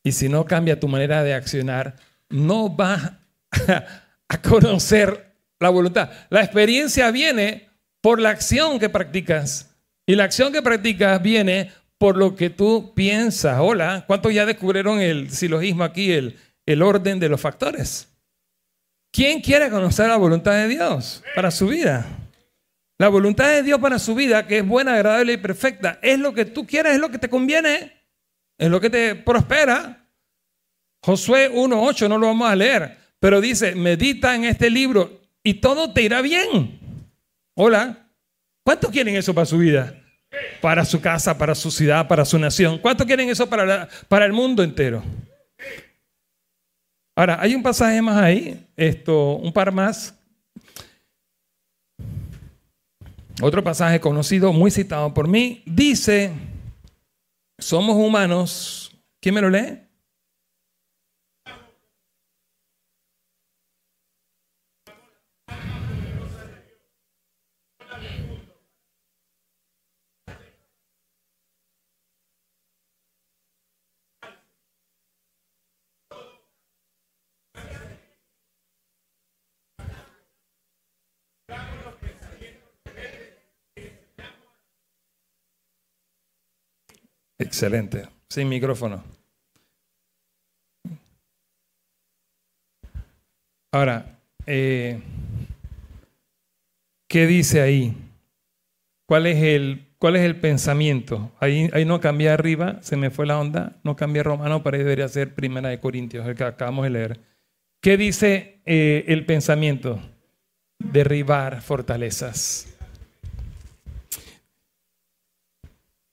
[0.04, 1.96] Y si no cambia tu manera de accionar,
[2.30, 3.12] no vas
[4.28, 6.10] a conocer la voluntad.
[6.30, 7.68] La experiencia viene
[8.00, 9.76] por la acción que practicas.
[10.06, 13.58] Y la acción que practicas viene por lo que tú piensas.
[13.60, 18.08] Hola, ¿cuántos ya descubrieron el silogismo aquí, el, el orden de los factores?
[19.12, 22.06] ¿Quién quiere conocer la voluntad de Dios para su vida?
[22.96, 26.32] La voluntad de Dios para su vida, que es buena, agradable y perfecta, es lo
[26.32, 27.92] que tú quieres, es lo que te conviene,
[28.58, 30.06] es lo que te prospera.
[31.02, 35.92] Josué 1.8 no lo vamos a leer, pero dice, medita en este libro y todo
[35.92, 36.78] te irá bien.
[37.54, 38.06] Hola,
[38.64, 39.94] ¿cuántos quieren eso para su vida?
[40.60, 42.78] Para su casa, para su ciudad, para su nación.
[42.78, 45.02] ¿Cuántos quieren eso para, para el mundo entero?
[47.16, 50.14] Ahora, hay un pasaje más ahí, esto, un par más.
[53.42, 56.30] Otro pasaje conocido, muy citado por mí, dice,
[57.58, 58.92] somos humanos.
[59.20, 59.89] ¿Quién me lo lee?
[87.60, 88.08] Excelente.
[88.30, 89.04] Sin micrófono.
[93.70, 94.98] Ahora, eh,
[97.06, 97.94] ¿qué dice ahí?
[99.06, 101.30] ¿Cuál es el ¿Cuál es el pensamiento?
[101.38, 104.82] Ahí, ahí no cambié arriba, se me fue la onda, no cambié romano, para ahí
[104.82, 107.20] debería ser primera de Corintios, el que acabamos de leer.
[107.82, 110.00] ¿Qué dice eh, el pensamiento?
[110.78, 112.74] Derribar fortalezas.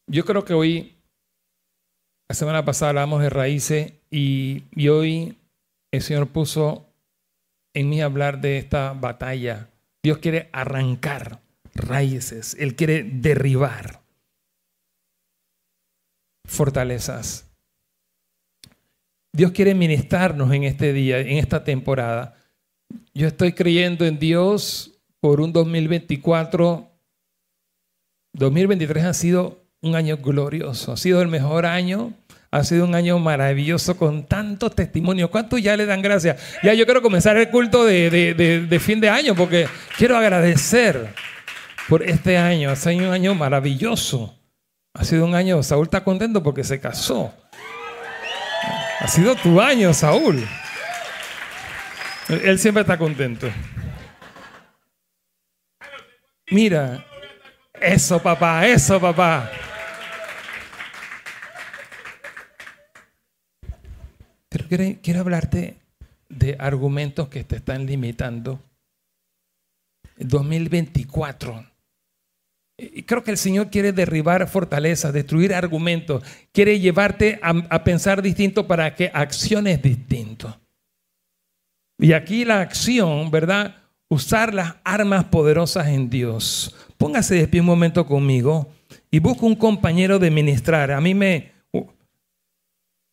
[0.07, 0.96] Yo creo que hoy,
[2.29, 5.37] la semana pasada hablamos de raíces y, y hoy
[5.91, 6.89] el Señor puso
[7.73, 9.69] en mí hablar de esta batalla.
[10.03, 11.39] Dios quiere arrancar
[11.73, 14.01] raíces, Él quiere derribar
[16.45, 17.45] fortalezas.
[19.33, 22.35] Dios quiere ministrarnos en este día, en esta temporada.
[23.13, 26.89] Yo estoy creyendo en Dios por un 2024.
[28.33, 32.13] 2023 ha sido un año glorioso, ha sido el mejor año,
[32.49, 35.29] ha sido un año maravilloso con tantos testimonios.
[35.29, 36.41] ¿Cuántos ya le dan gracias?
[36.63, 38.09] Ya yo quiero comenzar el culto de,
[38.69, 41.13] de fin de año porque quiero agradecer
[41.89, 42.69] por este año.
[42.69, 44.33] Ha sido un año maravilloso.
[44.93, 47.33] Ha sido un año, Saúl está contento porque se casó.
[48.99, 50.43] Ha sido tu año, Saúl.
[52.29, 53.47] Él siempre está contento.
[56.49, 57.05] Mira,
[57.79, 59.51] eso papá, eso papá.
[64.49, 64.65] Pero
[65.01, 65.77] quiero, hablarte
[66.29, 68.61] de argumentos que te están limitando.
[70.19, 71.63] 2024
[72.79, 78.67] y creo que el Señor quiere derribar fortalezas, destruir argumentos, quiere llevarte a, pensar distinto
[78.67, 80.59] para que acciones distinto.
[81.99, 83.75] Y aquí la acción, ¿verdad?
[84.09, 86.75] Usar las armas poderosas en Dios.
[86.99, 88.71] Póngase de pie un momento conmigo
[89.09, 90.91] y busque un compañero de ministrar.
[90.91, 91.51] A mí me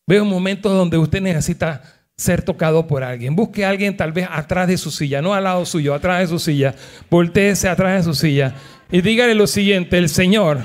[0.07, 1.81] veo momentos donde usted necesita
[2.15, 3.35] ser tocado por alguien.
[3.35, 6.27] Busque a alguien tal vez atrás de su silla, no al lado suyo, atrás de
[6.27, 6.75] su silla.
[7.09, 8.53] Voltéese atrás de su silla
[8.91, 10.59] y dígale lo siguiente, el Señor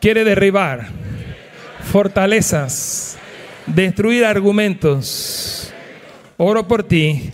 [0.00, 0.88] quiere derribar
[1.82, 3.18] fortalezas,
[3.66, 5.72] destruir argumentos.
[6.36, 7.32] Oro por ti,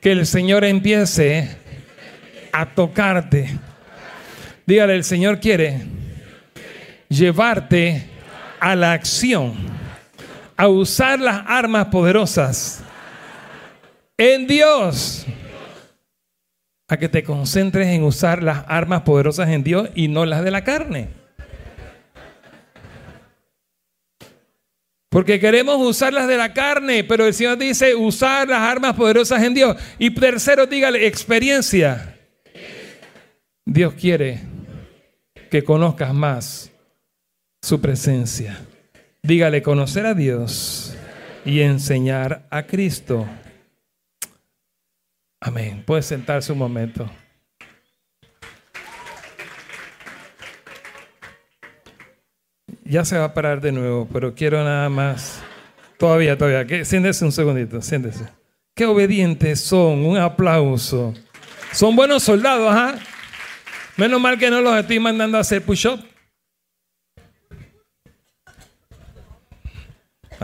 [0.00, 1.56] que el Señor empiece
[2.52, 3.56] a tocarte.
[4.66, 5.82] Dígale, el Señor quiere
[7.08, 8.13] llevarte
[8.64, 9.52] a la acción,
[10.56, 12.82] a usar las armas poderosas
[14.16, 15.26] en Dios
[16.88, 20.50] a que te concentres en usar las armas poderosas en Dios y no las de
[20.50, 21.10] la carne.
[25.10, 29.42] Porque queremos usar las de la carne, pero el Señor dice usar las armas poderosas
[29.42, 29.76] en Dios.
[29.98, 32.18] Y tercero, dígale, experiencia.
[33.66, 34.40] Dios quiere
[35.50, 36.73] que conozcas más
[37.64, 38.60] su presencia.
[39.22, 40.94] Dígale, conocer a Dios
[41.46, 43.26] y enseñar a Cristo.
[45.40, 45.82] Amén.
[45.86, 47.10] Puede sentarse un momento.
[52.84, 55.40] Ya se va a parar de nuevo, pero quiero nada más.
[55.98, 56.84] Todavía, todavía.
[56.84, 58.28] Siéntese un segundito, siéntese.
[58.74, 60.04] Qué obedientes son.
[60.04, 61.14] Un aplauso.
[61.72, 62.96] Son buenos soldados, ¿ah?
[63.96, 66.13] Menos mal que no los estoy mandando a hacer push-up.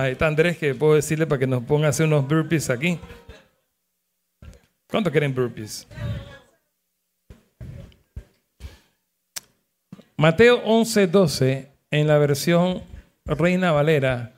[0.01, 2.99] Ahí está Andrés, que puedo decirle para que nos ponga a hacer unos burpees aquí.
[4.89, 5.87] ¿Cuánto quieren burpees?
[10.17, 12.83] Mateo 11, 12, en la versión
[13.27, 14.33] Reina Valera,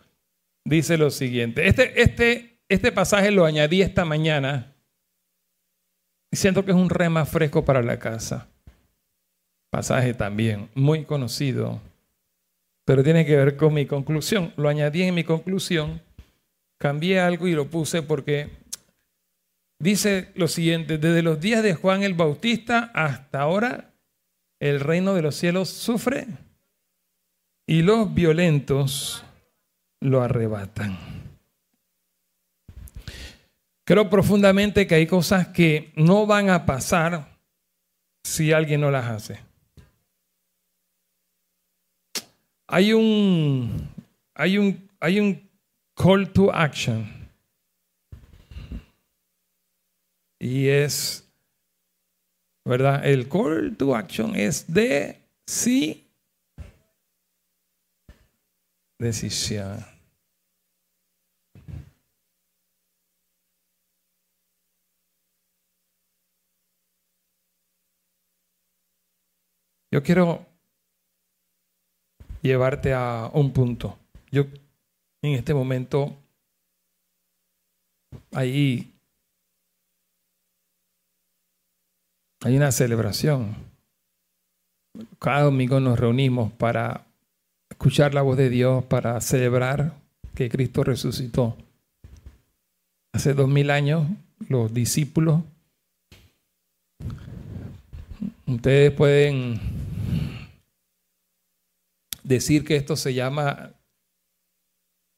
[0.64, 1.68] dice lo siguiente.
[1.68, 4.75] Este, este, este pasaje lo añadí esta mañana
[6.33, 8.48] y siento que es un rema fresco para la casa.
[9.70, 11.81] Pasaje también muy conocido,
[12.85, 14.53] pero tiene que ver con mi conclusión.
[14.57, 16.03] Lo añadí en mi conclusión,
[16.79, 18.51] cambié algo y lo puse porque
[19.79, 23.95] dice lo siguiente, desde los días de Juan el Bautista hasta ahora,
[24.61, 26.27] el reino de los cielos sufre
[27.66, 29.25] y los violentos
[30.01, 30.99] lo arrebatan.
[33.85, 37.38] Creo profundamente que hay cosas que no van a pasar
[38.25, 39.51] si alguien no las hace.
[42.74, 43.87] Hay un,
[44.32, 45.50] hay un, hay un
[45.94, 47.07] call to action
[50.40, 51.30] Y es,
[52.64, 53.07] ¿verdad?
[53.07, 56.11] El call to action es de sí
[58.99, 59.84] decisión.
[69.90, 70.51] Yo quiero
[72.43, 73.99] llevarte a un punto.
[74.30, 74.45] Yo
[75.22, 76.14] en este momento
[78.32, 78.93] ahí
[82.45, 83.55] Hay una celebración.
[85.20, 87.07] cada domingo nos reunimos para
[87.70, 89.95] escuchar la voz de Dios, para celebrar
[90.34, 91.57] que Cristo resucitó.
[93.12, 94.09] Hace dos mil años
[94.49, 95.40] los discípulos,
[98.47, 99.61] ustedes pueden
[102.33, 103.74] decir que esto se llama,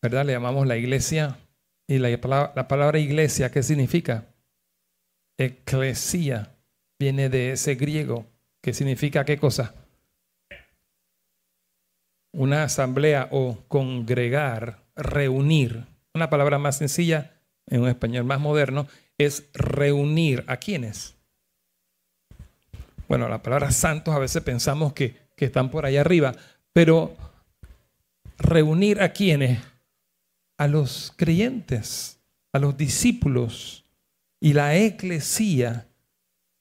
[0.02, 0.24] ¿verdad?
[0.24, 1.38] Le llamamos la iglesia.
[1.86, 2.08] Y la
[2.54, 4.26] la palabra iglesia, ¿qué significa?
[5.36, 6.54] Eclesia
[6.98, 8.26] viene de ese griego,
[8.62, 9.74] que significa qué cosa?
[12.32, 15.84] Una asamblea o congregar, reunir.
[16.14, 17.32] Una palabra más sencilla,
[17.66, 18.86] en un español más moderno,
[19.18, 20.44] es reunir.
[20.46, 21.14] ¿A quiénes?
[23.08, 26.34] Bueno, la palabra santos a veces pensamos que, que están por allá arriba,
[26.74, 27.16] pero
[28.36, 29.60] reunir a quiénes?
[30.58, 32.20] A los creyentes,
[32.52, 33.84] a los discípulos
[34.40, 35.88] y la eclesía,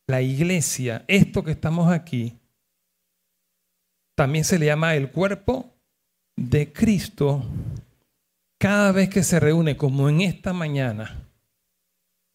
[0.07, 2.39] la iglesia, esto que estamos aquí,
[4.15, 5.73] también se le llama el cuerpo
[6.35, 7.43] de Cristo
[8.59, 11.27] cada vez que se reúne, como en esta mañana.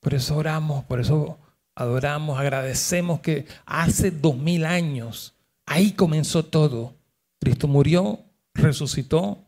[0.01, 1.39] Por eso oramos, por eso
[1.75, 6.98] adoramos, agradecemos que hace dos mil años, ahí comenzó todo.
[7.41, 8.25] Cristo murió,
[8.55, 9.47] resucitó,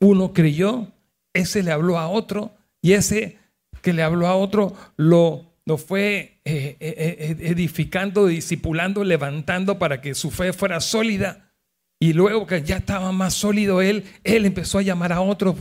[0.00, 0.88] uno creyó,
[1.32, 3.38] ese le habló a otro y ese
[3.82, 10.00] que le habló a otro lo, lo fue eh, eh, eh, edificando, discipulando, levantando para
[10.00, 11.52] que su fe fuera sólida.
[12.00, 15.56] Y luego que ya estaba más sólido él, él empezó a llamar a otro.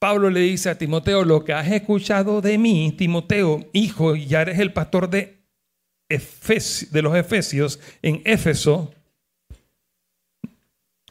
[0.00, 4.58] Pablo le dice a Timoteo, lo que has escuchado de mí, Timoteo, hijo, ya eres
[4.58, 5.44] el pastor de,
[6.08, 8.92] de los Efesios en Éfeso,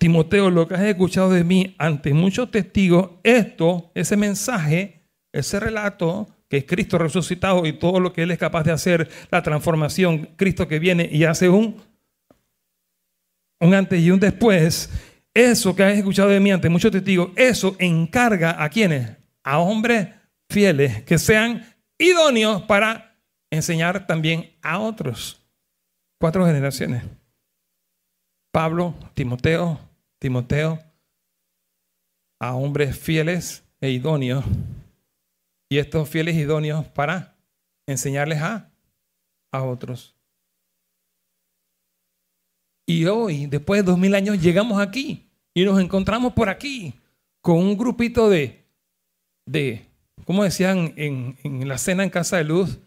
[0.03, 6.27] Timoteo, lo que has escuchado de mí ante muchos testigos, esto, ese mensaje, ese relato,
[6.49, 10.31] que es Cristo resucitado y todo lo que Él es capaz de hacer, la transformación,
[10.35, 11.81] Cristo que viene y hace un,
[13.61, 14.89] un antes y un después,
[15.33, 19.09] eso que has escuchado de mí ante muchos testigos, eso encarga a quienes,
[19.41, 20.09] a hombres
[20.49, 21.65] fieles, que sean
[21.97, 23.15] idóneos para
[23.49, 25.41] enseñar también a otros.
[26.19, 27.03] Cuatro generaciones.
[28.51, 29.79] Pablo, Timoteo,
[30.23, 30.79] Timoteo
[32.39, 34.45] a hombres fieles e idóneos.
[35.69, 37.35] Y estos fieles idóneos para
[37.85, 38.71] enseñarles a,
[39.51, 40.15] a otros.
[42.87, 46.93] Y hoy, después de dos mil años, llegamos aquí y nos encontramos por aquí
[47.41, 48.63] con un grupito de,
[49.45, 49.85] de
[50.23, 52.79] como decían en, en, la cena en Casa de Luz,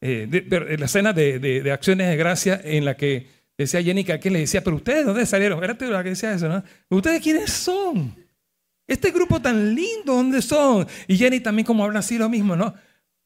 [0.00, 4.30] eh, de, la cena de, de, acciones de gracia en la que Decía Jenny que
[4.30, 5.62] le decía, pero ustedes, ¿dónde salieron?
[5.62, 6.62] Era la que decía eso, ¿no?
[6.88, 8.14] ¿Ustedes quiénes son?
[8.86, 10.86] Este grupo tan lindo, ¿dónde son?
[11.06, 12.74] Y Jenny también como habla así lo mismo, ¿no?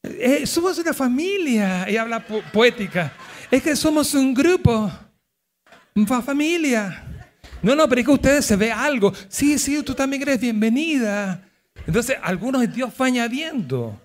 [0.03, 3.13] Eh, somos una familia, y habla poética.
[3.51, 4.91] Es que somos un grupo,
[5.95, 7.05] una familia.
[7.63, 9.13] No, no, pero es que ustedes se ve algo.
[9.29, 11.49] Sí, sí, tú también eres bienvenida.
[11.87, 14.01] Entonces, algunos Dios fue añadiendo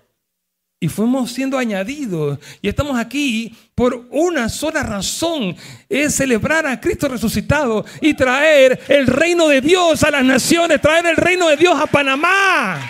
[0.82, 2.40] y fuimos siendo añadidos.
[2.60, 5.54] Y estamos aquí por una sola razón,
[5.88, 11.06] es celebrar a Cristo resucitado y traer el reino de Dios a las naciones, traer
[11.06, 12.80] el reino de Dios a Panamá.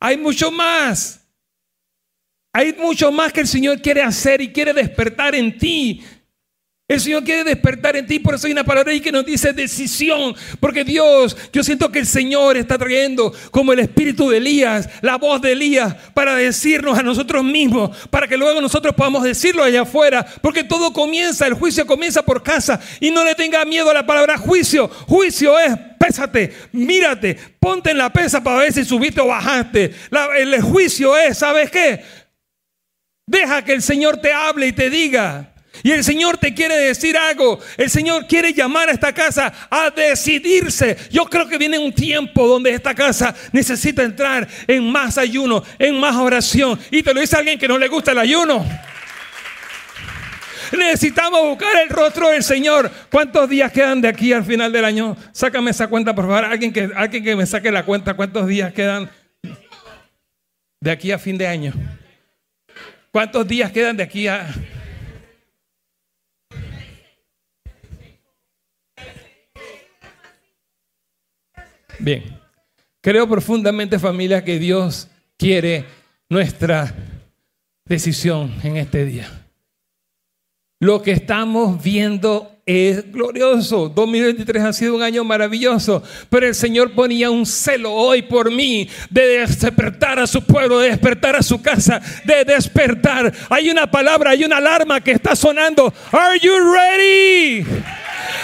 [0.00, 1.20] Hay mucho más.
[2.50, 6.02] Hay mucho más que el Señor quiere hacer y quiere despertar en ti.
[6.88, 9.52] El Señor quiere despertar en ti, por eso hay una palabra ahí que nos dice
[9.52, 14.88] decisión, porque Dios, yo siento que el Señor está trayendo como el espíritu de Elías,
[15.02, 19.64] la voz de Elías, para decirnos a nosotros mismos, para que luego nosotros podamos decirlo
[19.64, 23.90] allá afuera, porque todo comienza, el juicio comienza por casa, y no le tenga miedo
[23.90, 28.84] a la palabra juicio, juicio es pésate, mírate, ponte en la pesa para ver si
[28.84, 29.92] subiste o bajaste.
[30.38, 32.04] el juicio es, ¿sabes qué?
[33.26, 35.55] Deja que el Señor te hable y te diga.
[35.82, 37.58] Y el Señor te quiere decir algo.
[37.76, 40.96] El Señor quiere llamar a esta casa a decidirse.
[41.10, 45.98] Yo creo que viene un tiempo donde esta casa necesita entrar en más ayuno, en
[45.98, 46.78] más oración.
[46.90, 48.64] Y te lo dice alguien que no le gusta el ayuno.
[50.72, 52.90] Necesitamos buscar el rostro del Señor.
[53.10, 55.16] ¿Cuántos días quedan de aquí al final del año?
[55.32, 56.44] Sácame esa cuenta, por favor.
[56.44, 58.14] Alguien que, alguien que me saque la cuenta.
[58.14, 59.10] ¿Cuántos días quedan
[60.80, 61.72] de aquí a fin de año?
[63.12, 64.46] ¿Cuántos días quedan de aquí a...
[71.98, 72.38] Bien,
[73.00, 75.84] creo profundamente familia que Dios quiere
[76.28, 76.94] nuestra
[77.84, 79.28] decisión en este día.
[80.78, 83.88] Lo que estamos viendo es glorioso.
[83.88, 88.88] 2023 ha sido un año maravilloso, pero el Señor ponía un celo hoy por mí
[89.08, 93.32] de despertar a su pueblo, de despertar a su casa, de despertar.
[93.48, 95.94] Hay una palabra, hay una alarma que está sonando.
[96.12, 97.64] Are you ready?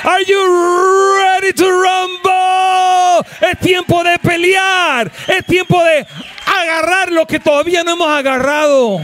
[0.05, 3.26] Are you ready to rumble?
[3.40, 6.07] Es tiempo de pelear, es tiempo de
[6.44, 9.00] agarrar lo que todavía no hemos agarrado.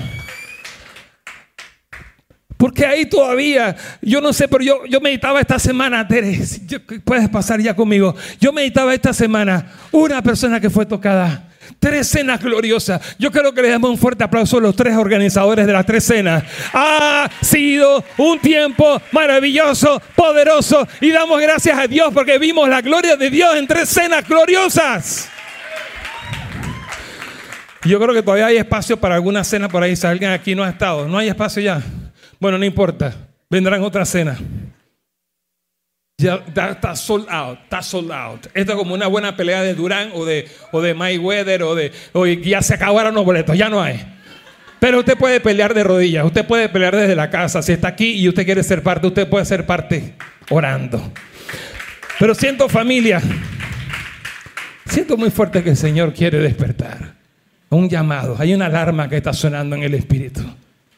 [2.57, 6.61] Porque ahí todavía, yo no sé, pero yo, yo meditaba esta semana, Teres,
[7.05, 8.17] puedes pasar ya conmigo.
[8.41, 11.48] Yo meditaba esta semana una persona que fue tocada.
[11.79, 13.01] Tres cenas gloriosas.
[13.19, 16.05] Yo quiero que le demos un fuerte aplauso a los tres organizadores de las tres
[16.05, 16.43] cenas.
[16.73, 20.87] Ha sido un tiempo maravilloso, poderoso.
[21.01, 25.31] Y damos gracias a Dios porque vimos la gloria de Dios en tres cenas gloriosas.
[27.85, 29.95] Yo creo que todavía hay espacio para alguna cena por ahí.
[29.95, 31.81] Si alguien aquí no ha estado, no hay espacio ya.
[32.41, 33.15] Bueno, no importa.
[33.49, 34.39] Vendrán otras cenas.
[36.21, 36.43] Ya
[36.73, 38.47] está sold out, está sold out.
[38.53, 41.93] Esto es como una buena pelea de Durán o de, o de Mayweather o de
[42.13, 44.05] o ya se acabaron los boletos, ya no hay.
[44.81, 47.63] Pero usted puede pelear de rodillas, usted puede pelear desde la casa.
[47.63, 50.15] Si está aquí y usted quiere ser parte, usted puede ser parte
[50.51, 51.13] orando.
[52.19, 53.23] Pero siento familia,
[54.87, 57.15] siento muy fuerte que el Señor quiere despertar.
[57.71, 60.43] Un llamado, hay una alarma que está sonando en el Espíritu.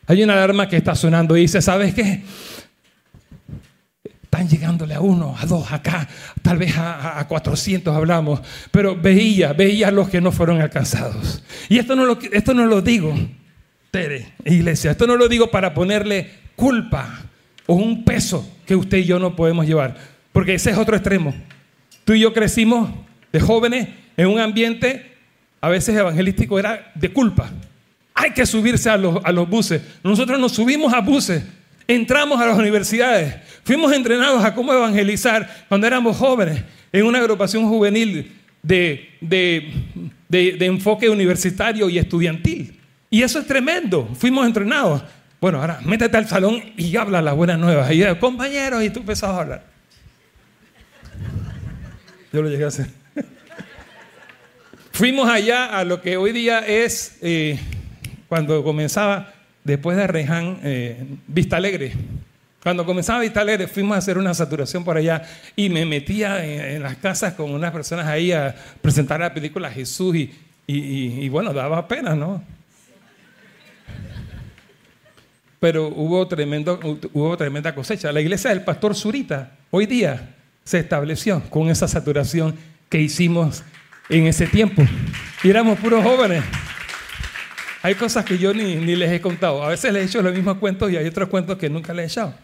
[0.07, 2.23] Hay una alarma que está sonando y dice, ¿sabes qué?
[4.49, 6.09] Llegándole a uno, a dos, acá,
[6.43, 11.43] tal vez a, 400 hablamos, pero veía, veía a los que no fueron alcanzados.
[11.69, 13.15] Y esto no lo, esto no lo digo,
[13.91, 17.23] Tere, iglesia, esto no lo digo para ponerle culpa
[17.67, 19.97] o un peso que usted y yo no podemos llevar,
[20.33, 21.35] porque ese es otro extremo.
[22.05, 22.91] Tú y yo crecimos
[23.33, 25.17] de jóvenes en un ambiente
[25.61, 27.51] a veces evangelístico era de culpa
[28.21, 29.81] hay que subirse a los, a los buses.
[30.05, 31.43] Nosotros nos subimos a buses,
[31.95, 33.35] entramos a las universidades,
[33.65, 36.63] fuimos entrenados a cómo evangelizar cuando éramos jóvenes
[36.93, 38.33] en una agrupación juvenil
[38.63, 42.79] de, de, enfoque universitario y estudiantil.
[43.11, 45.03] Y eso es tremendo, fuimos entrenados.
[45.41, 47.91] Bueno, ahora métete al salón y habla las buenas nuevas.
[47.93, 49.65] Y compañeros, y tú empezabas a hablar.
[52.33, 52.87] Yo lo llegué a hacer.
[54.93, 57.59] Fuimos allá a lo que hoy día es eh,
[58.29, 59.33] cuando comenzaba,
[59.65, 61.93] después de Reján, eh, Vista Alegre.
[62.63, 65.23] Cuando comenzaba Vista Alegre, fuimos a hacer una saturación por allá
[65.57, 70.15] y me metía en, las casas con unas personas ahí a presentar la película Jesús
[70.15, 70.35] y,
[70.67, 72.43] y, bueno, daba pena, ¿no?
[75.59, 76.79] Pero hubo, tremendo,
[77.13, 78.13] hubo tremenda cosecha.
[78.13, 80.35] La iglesia del pastor Zurita hoy día
[80.65, 82.55] se estableció con esa saturación
[82.89, 83.63] que hicimos
[84.09, 84.83] en ese tiempo.
[85.43, 86.45] Y éramos puros jóvenes.
[87.83, 89.63] Hay cosas que yo ni, ni, les he contado.
[89.63, 92.05] A veces les he hecho los mismos cuentos y hay otros cuentos que nunca les
[92.05, 92.35] he echado.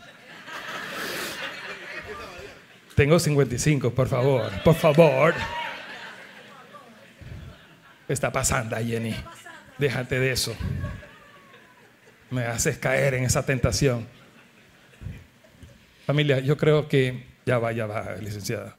[2.95, 5.35] Tengo 55, por favor, por favor.
[8.07, 9.15] ¿Qué está pasando, Jenny?
[9.77, 10.57] Déjate de eso.
[12.31, 14.07] Me haces caer en esa tentación.
[16.07, 18.79] Familia, yo creo que ya va, ya va, licenciada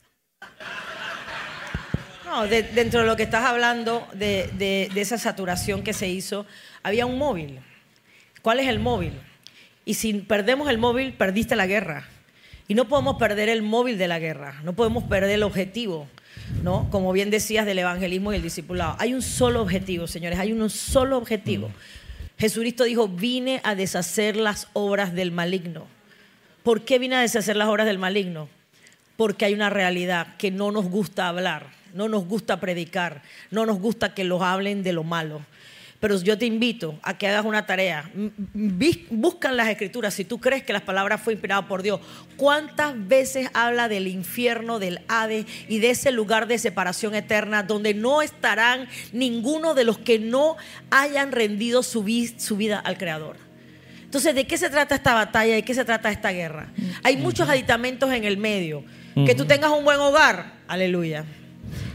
[2.50, 6.46] dentro de lo que estás hablando, de, esa saturación que se hizo,
[6.84, 7.60] había un móvil.
[8.42, 9.14] ¿Cuál es el móvil?
[9.86, 12.08] Y si perdemos el móvil, perdiste la guerra.
[12.68, 16.08] Y no podemos perder el móvil de la guerra, no podemos perder el objetivo,
[16.64, 16.90] ¿no?
[16.90, 18.98] Como bien decías del evangelismo y el discipulado.
[19.00, 21.72] Hay un solo objetivo, señores, hay un solo objetivo.
[22.38, 25.88] Jesucristo dijo, vine a deshacer las obras del maligno.
[26.62, 28.50] ¿Por qué vine a deshacer las obras del maligno?
[29.16, 33.80] Porque hay una realidad que no nos gusta hablar no nos gusta predicar, no nos
[33.80, 35.42] gusta que los hablen de lo malo.
[36.00, 38.10] Pero yo te invito a que hagas una tarea.
[39.10, 42.02] Buscan las escrituras si tú crees que las palabras fue inspirada por Dios.
[42.36, 47.96] ¿Cuántas veces habla del infierno, del Hades y de ese lugar de separación eterna donde
[47.96, 50.56] no estarán ninguno de los que no
[50.92, 53.38] hayan rendido su, vida al Creador?
[54.04, 55.56] Entonces, ¿de qué se trata esta batalla?
[55.56, 56.72] ¿De qué se trata esta guerra?
[57.04, 58.84] Hay muchos aditamentos en el medio.
[59.26, 61.26] Que tú tengas un buen hogar, aleluya.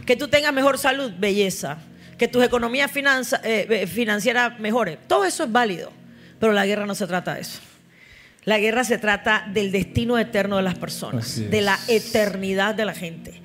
[0.06, 1.78] Que tú tengas mejor salud, belleza.
[2.18, 4.98] Que tus economías eh, eh, financieras mejore.
[5.06, 5.92] Todo eso es válido.
[6.38, 7.60] Pero la guerra no se trata de eso.
[8.44, 12.92] La guerra se trata del destino eterno de las personas, de la eternidad de la
[12.92, 13.40] gente.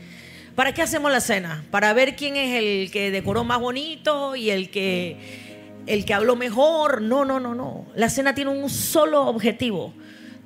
[0.56, 1.64] ¿Para qué hacemos la cena?
[1.70, 5.46] Para ver quién es el que decoró más bonito y el que
[5.86, 7.04] el que habló mejor.
[7.04, 7.86] No, no, no, no.
[7.96, 9.94] La cena tiene un solo objetivo.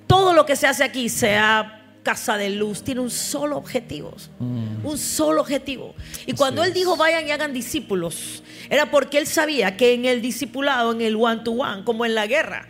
[0.08, 4.14] Todo lo que se hace aquí, sea casa de luz, tiene un solo objetivo.
[4.40, 4.86] Mm.
[4.86, 5.96] Un solo objetivo.
[6.26, 10.22] Y cuando él dijo vayan y hagan discípulos, era porque él sabía que en el
[10.22, 12.68] discipulado, en el one to one, como en la guerra,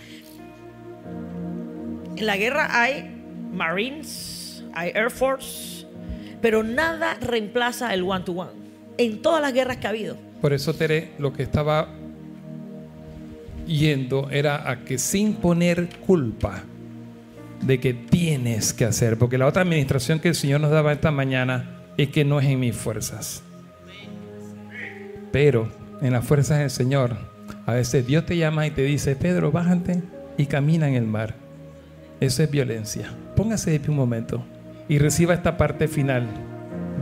[2.15, 3.09] en la guerra hay
[3.51, 5.85] Marines, hay Air Force,
[6.41, 8.51] pero nada reemplaza el one to one
[8.97, 10.17] en todas las guerras que ha habido.
[10.41, 11.89] Por eso, Tere, lo que estaba
[13.65, 16.63] yendo era a que sin poner culpa
[17.61, 21.11] de que tienes que hacer, porque la otra administración que el Señor nos daba esta
[21.11, 23.43] mañana es que no es en mis fuerzas.
[25.31, 25.69] Pero
[26.01, 27.17] en las fuerzas del Señor,
[27.65, 30.01] a veces Dios te llama y te dice, Pedro, bájate
[30.37, 31.35] y camina en el mar.
[32.19, 33.11] Eso es violencia.
[33.35, 34.43] Póngase de pie un momento
[34.89, 36.27] y reciba esta parte final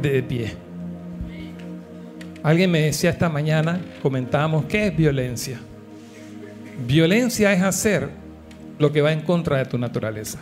[0.02, 0.54] de pie.
[2.44, 5.60] Alguien me decía esta mañana, comentábamos, ¿qué es violencia?
[6.88, 8.10] Violencia es hacer
[8.78, 10.40] lo que va en contra de tu naturaleza.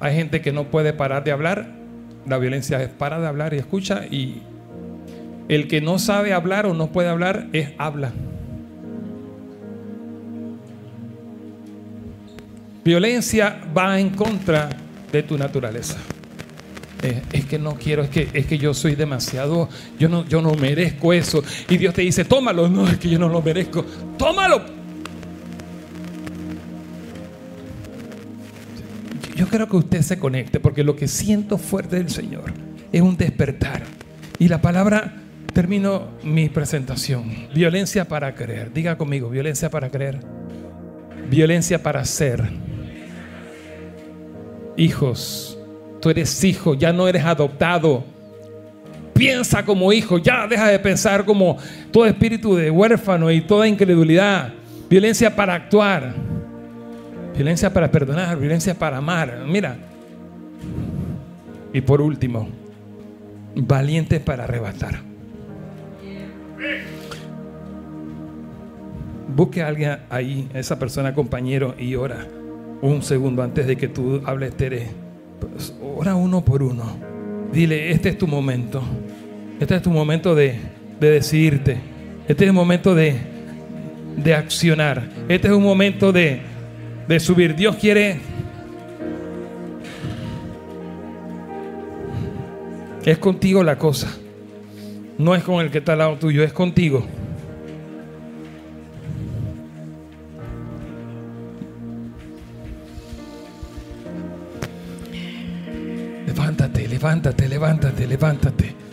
[0.00, 1.72] Hay gente que no puede parar de hablar.
[2.26, 4.06] La violencia es para de hablar y escucha.
[4.06, 4.42] Y
[5.48, 8.12] el que no sabe hablar o no puede hablar es habla.
[12.84, 14.68] Violencia va en contra
[15.12, 15.98] de tu naturaleza.
[17.02, 19.68] Eh, es que no quiero, es que, es que yo soy demasiado,
[19.98, 21.42] yo no, yo no merezco eso.
[21.68, 23.84] Y Dios te dice, tómalo, no, es que yo no lo merezco,
[24.16, 24.77] tómalo.
[29.48, 32.52] Quiero que usted se conecte porque lo que siento fuerte del Señor
[32.92, 33.82] es un despertar.
[34.38, 35.14] Y la palabra,
[35.54, 38.72] termino mi presentación, violencia para creer.
[38.72, 40.20] Diga conmigo, violencia para creer.
[41.30, 42.42] Violencia para ser.
[44.76, 45.58] Hijos,
[46.00, 48.04] tú eres hijo, ya no eres adoptado.
[49.14, 51.56] Piensa como hijo, ya deja de pensar como
[51.90, 54.52] todo espíritu de huérfano y toda incredulidad.
[54.90, 56.27] Violencia para actuar
[57.38, 59.44] Violencia para perdonar, violencia para amar.
[59.46, 59.76] Mira.
[61.72, 62.48] Y por último,
[63.54, 64.98] valiente para arrebatar.
[69.36, 72.26] Busque a alguien ahí, esa persona compañero, y ora
[72.82, 74.54] un segundo antes de que tú hables,
[75.96, 76.96] ora uno por uno.
[77.52, 78.82] Dile, este es tu momento.
[79.60, 80.56] Este es tu momento de,
[80.98, 81.76] de decidirte.
[82.26, 83.14] Este es el momento de,
[84.16, 85.08] de accionar.
[85.28, 86.57] Este es un momento de,
[87.08, 87.56] de subir.
[87.56, 88.20] Dios quiere...
[93.04, 94.14] Es contigo la cosa.
[95.16, 97.06] No es con el que está al lado tuyo, es contigo.
[106.26, 108.87] Levántate, levántate, levántate, levántate.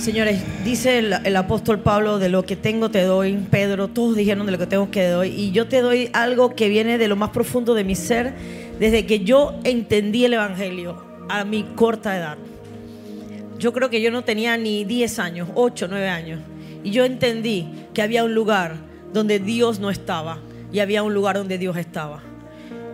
[0.00, 4.52] Señores, dice el, apóstol Pablo, de lo que tengo te doy, Pedro, todos dijeron de
[4.52, 7.30] lo que tengo que doy, y yo te doy algo que viene de lo más
[7.30, 8.32] profundo de mi ser,
[8.78, 12.38] desde que yo entendí el Evangelio a mi corta edad.
[13.58, 16.40] Yo creo que yo no tenía ni 10 años, 8, 9 años,
[16.82, 18.76] y yo entendí que había un lugar
[19.12, 20.38] donde Dios no estaba,
[20.72, 22.22] y había un lugar donde Dios estaba.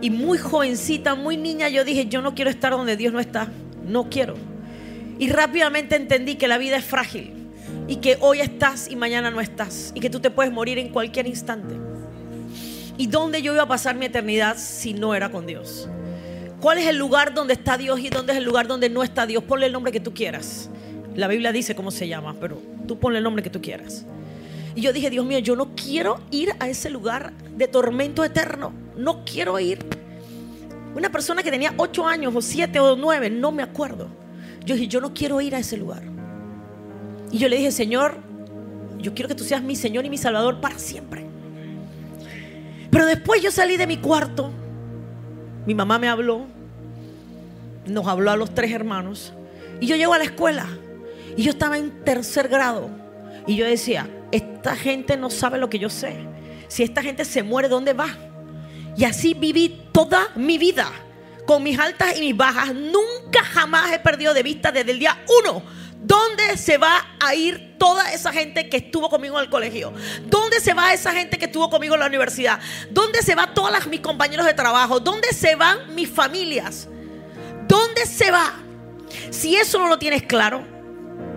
[0.01, 3.47] Y muy jovencita, muy niña, yo dije, yo no quiero estar donde Dios no está,
[3.87, 4.56] no quiero.
[5.19, 7.33] Y rápidamente entendí que la vida es frágil
[7.89, 10.91] y que hoy estás y mañana no estás y que tú te puedes morir en
[10.91, 11.75] cualquier instante.
[12.99, 15.89] ¿Y dónde yo iba a pasar mi eternidad si no era con Dios?
[16.61, 19.27] ¿Cuál es el lugar donde está Dios y dónde es el lugar donde no está
[19.27, 19.43] Dios?
[19.45, 20.71] Ponle el nombre que tú quieras.
[21.15, 24.05] La Biblia dice cómo se llama, pero tú ponle el nombre que tú quieras.
[24.75, 28.73] Y yo dije, Dios mío, yo no quiero ir a ese lugar de tormento eterno.
[28.97, 29.79] No quiero ir.
[30.95, 34.09] Una persona que tenía ocho años o siete o nueve, no me acuerdo
[34.67, 36.03] yo dije, yo no quiero ir a ese lugar.
[37.31, 38.19] Y yo le dije, Señor,
[38.99, 41.25] yo quiero que tú seas mi Señor y mi Salvador para siempre.
[42.91, 44.51] Pero después yo salí de mi cuarto,
[45.67, 46.47] mi mamá me habló,
[47.87, 49.33] nos habló a los tres hermanos,
[49.81, 50.67] y yo llego a la escuela,
[51.37, 52.91] y yo estaba en tercer grado,
[53.47, 56.17] y yo decía, esta gente no sabe lo que yo sé.
[56.67, 58.09] Si esta gente se muere, ¿dónde va?
[58.97, 60.91] Y así viví toda mi vida
[61.47, 63.16] con mis altas y mis bajas, nunca
[63.57, 65.63] jamás he perdido de vista desde el día uno.
[66.03, 69.93] ¿Dónde se va a ir toda esa gente que estuvo conmigo en el colegio?
[70.27, 72.61] ¿Dónde se va esa gente que estuvo conmigo en la universidad?
[72.91, 75.01] ¿Dónde se van todos mis compañeros de trabajo?
[75.01, 76.89] ¿Dónde se van mis familias?
[77.67, 78.55] ¿Dónde se va?
[79.31, 80.65] Si eso no lo tienes claro,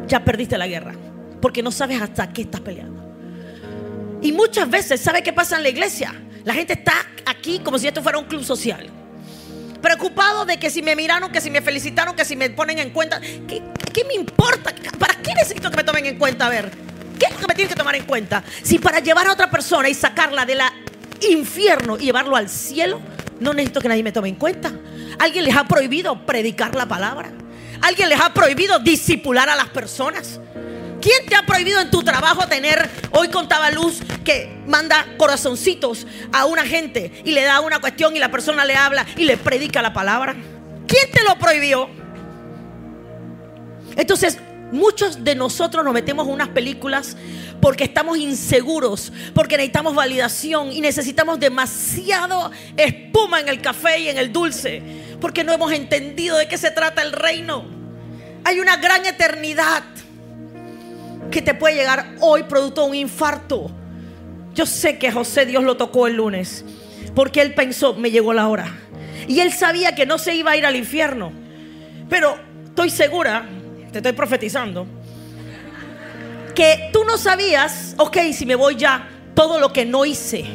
[0.08, 0.94] ya perdiste la guerra.
[1.42, 3.02] Porque no sabes hasta qué estás peleando.
[4.22, 6.14] Y muchas veces, ¿sabe qué pasa en la iglesia?
[6.44, 6.94] La gente está
[7.26, 8.99] aquí como si esto fuera un club social
[9.82, 12.92] preocupado de que si me miraron, que si me felicitaron, que si me ponen en
[12.92, 13.20] cuenta.
[13.20, 13.62] ¿Qué,
[14.06, 14.74] me importa?
[14.98, 16.48] ¿Para qué necesito que me tomen en cuenta?
[16.48, 16.72] A ver,
[17.20, 18.44] ¿qué es lo que me tienen que tomar en cuenta?
[18.64, 20.62] Si para llevar a otra persona y sacarla del
[21.30, 23.02] infierno y llevarlo al cielo,
[23.40, 24.72] no necesito que nadie me tome en cuenta.
[25.20, 27.32] ¿Alguien les ha prohibido predicar la palabra?
[27.82, 30.40] ¿Alguien les ha prohibido disipular a las personas?
[31.02, 36.46] ¿Quién te ha prohibido en tu trabajo tener, hoy contaba Luz, que manda corazoncitos a
[36.46, 39.82] una gente y le da una cuestión y la persona le habla y le predica
[39.82, 40.36] la palabra?
[40.88, 41.90] ¿Quién te lo prohibió?
[43.96, 44.40] Entonces,
[44.72, 47.16] muchos de nosotros nos metemos en unas películas
[47.62, 54.18] porque estamos inseguros, porque necesitamos validación y necesitamos demasiado espuma en el café y en
[54.18, 54.82] el dulce,
[55.22, 57.66] porque no hemos entendido de qué se trata el reino.
[58.44, 59.84] Hay una gran eternidad
[61.30, 63.72] que te puede llegar hoy producto de un infarto.
[64.54, 66.66] Yo sé que José Dios lo tocó el lunes,
[67.16, 68.76] porque él pensó, me llegó la hora.
[69.28, 71.32] Y él sabía que no se iba a ir al infierno.
[72.10, 73.48] Pero estoy segura,
[73.92, 74.88] te estoy profetizando,
[76.56, 80.46] que tú no sabías, ok, si me voy ya, todo lo que no hice.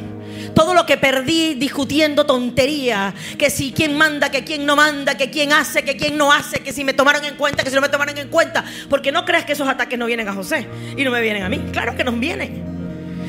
[0.55, 5.30] Todo lo que perdí discutiendo tontería, que si quién manda, que quién no manda, que
[5.30, 7.82] quién hace, que quién no hace, que si me tomaron en cuenta, que si no
[7.82, 11.02] me tomaron en cuenta, porque no creas que esos ataques no vienen a José y
[11.02, 11.61] no me vienen a mí.
[11.72, 12.62] Claro que nos vienen.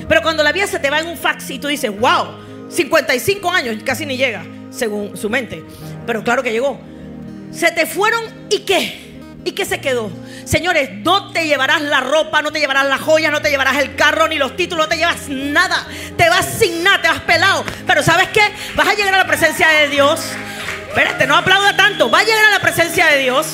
[0.07, 2.27] Pero cuando la vida se te va en un fax y tú dices, wow,
[2.69, 5.63] 55 años, casi ni llega, según su mente.
[6.05, 6.79] Pero claro que llegó.
[7.51, 9.04] Se te fueron y qué?
[9.45, 10.09] ¿Y qué se quedó?
[10.43, 13.95] Señores, no te llevarás la ropa, no te llevarás las joyas, no te llevarás el
[13.95, 15.85] carro, ni los títulos, no te llevas nada.
[16.17, 17.63] Te vas sin nada, te vas pelado.
[17.85, 18.41] Pero ¿sabes qué?
[18.75, 20.19] Vas a llegar a la presencia de Dios.
[20.87, 22.09] Espérate, no aplauda tanto.
[22.09, 23.45] Va a llegar a la presencia de Dios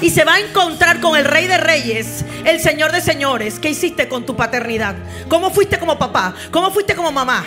[0.00, 3.60] y se va a encontrar con el Rey de Reyes, el Señor de Señores.
[3.60, 4.96] ¿Qué hiciste con tu paternidad?
[5.28, 6.34] ¿Cómo fuiste como papá?
[6.50, 7.44] ¿Cómo fuiste como mamá?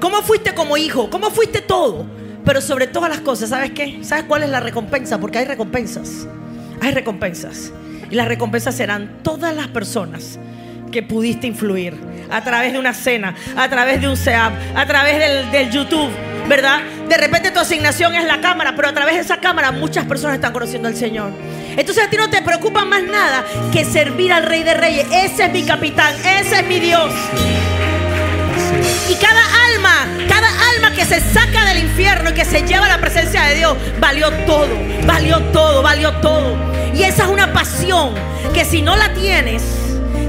[0.00, 1.10] ¿Cómo fuiste como hijo?
[1.10, 2.06] ¿Cómo fuiste todo?
[2.46, 3.98] Pero sobre todas las cosas, ¿sabes qué?
[4.02, 5.18] ¿Sabes cuál es la recompensa?
[5.18, 6.26] Porque hay recompensas
[6.80, 7.72] hay recompensas.
[8.10, 10.38] Y las recompensas serán todas las personas
[10.90, 11.94] que pudiste influir
[12.30, 16.10] a través de una cena, a través de un SEAP, a través del, YouTube,
[16.48, 16.80] ¿verdad?
[17.08, 20.36] De repente tu asignación es la cámara, pero a través de esa cámara muchas personas
[20.36, 21.30] están conociendo al Señor.
[21.76, 25.06] Entonces a ti no te preocupa más nada que servir al Rey de Reyes.
[25.12, 27.12] Ese es mi capitán, ese es mi Dios.
[29.08, 32.88] Y cada alma, cada alma que se saca del infierno y que se lleva a
[32.88, 34.68] la presencia de Dios, valió todo,
[35.06, 36.67] valió todo, valió todo.
[36.94, 38.14] Y esa es una pasión
[38.54, 39.62] que si no la tienes,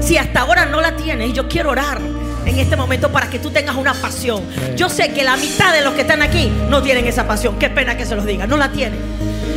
[0.00, 2.00] si hasta ahora no la tienes, y yo quiero orar
[2.46, 4.42] en este momento para que tú tengas una pasión.
[4.76, 7.58] Yo sé que la mitad de los que están aquí no tienen esa pasión.
[7.58, 8.98] Qué pena que se los diga, no la tienen.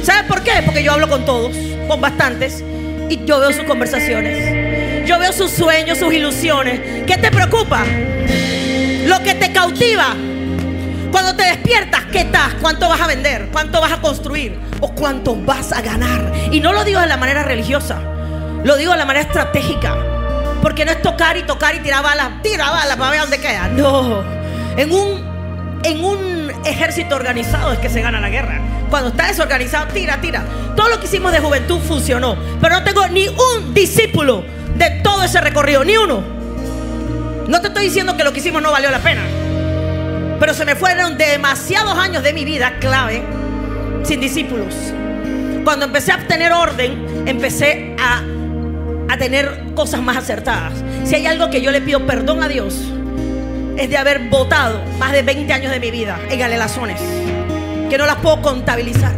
[0.03, 0.51] ¿Sabes por qué?
[0.65, 1.55] Porque yo hablo con todos,
[1.87, 2.63] con bastantes,
[3.09, 5.07] y yo veo sus conversaciones.
[5.07, 7.05] Yo veo sus sueños, sus ilusiones.
[7.05, 7.83] ¿Qué te preocupa?
[9.05, 10.15] Lo que te cautiva.
[11.13, 12.55] Cuando te despiertas, ¿qué estás?
[12.59, 13.49] ¿Cuánto vas a vender?
[13.51, 14.59] ¿Cuánto vas a construir?
[14.79, 16.33] ¿O cuánto vas a ganar?
[16.51, 18.01] Y no lo digo de la manera religiosa,
[18.63, 19.95] lo digo de la manera estratégica.
[20.63, 23.67] Porque no es tocar y tocar y tirar balas, tira balas para ver dónde queda.
[23.67, 24.23] No.
[24.75, 28.59] En un, en un ejército organizado es que se gana la guerra.
[28.89, 30.43] Cuando está desorganizado, tira, tira.
[30.75, 32.35] Todo lo que hicimos de juventud funcionó.
[32.59, 34.43] Pero no tengo ni un discípulo
[34.77, 36.23] de todo ese recorrido, ni uno.
[37.47, 39.21] No te estoy diciendo que lo que hicimos no valió la pena.
[40.43, 43.23] Pero se me fueron demasiados años de mi vida clave
[44.03, 44.75] sin discípulos.
[45.63, 48.21] Cuando empecé a tener orden, empecé a,
[49.07, 50.73] a tener cosas más acertadas.
[51.05, 52.75] Si hay algo que yo le pido perdón a Dios,
[53.77, 56.99] es de haber votado más de 20 años de mi vida en galelazones,
[57.89, 59.13] que no las puedo contabilizar.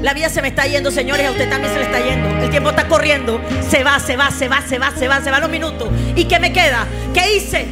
[0.00, 2.26] La vida se me está yendo, señores, a usted también se le está yendo.
[2.42, 3.38] El tiempo está corriendo.
[3.68, 5.90] Se va, se va, se va, se va, se va, se va los minutos.
[6.16, 6.86] ¿Y qué me queda?
[7.12, 7.66] ¿Qué hice?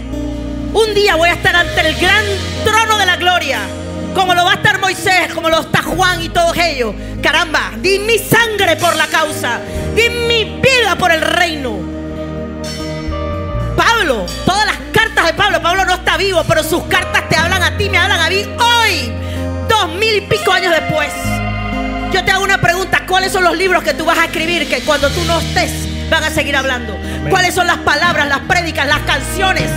[0.76, 2.22] Un día voy a estar ante el gran
[2.62, 3.60] trono de la gloria.
[4.14, 6.94] Como lo va a estar Moisés, como lo está Juan y todos ellos.
[7.22, 9.58] Caramba, di mi sangre por la causa.
[9.94, 11.78] Di mi vida por el reino.
[13.74, 17.62] Pablo, todas las cartas de Pablo, Pablo no está vivo, pero sus cartas te hablan
[17.62, 19.10] a ti, me hablan a mí hoy,
[19.70, 21.10] dos mil y pico años después.
[22.12, 24.82] Yo te hago una pregunta, ¿cuáles son los libros que tú vas a escribir que
[24.82, 26.94] cuando tú no estés van a seguir hablando?
[27.30, 29.70] ¿Cuáles son las palabras, las prédicas, las canciones?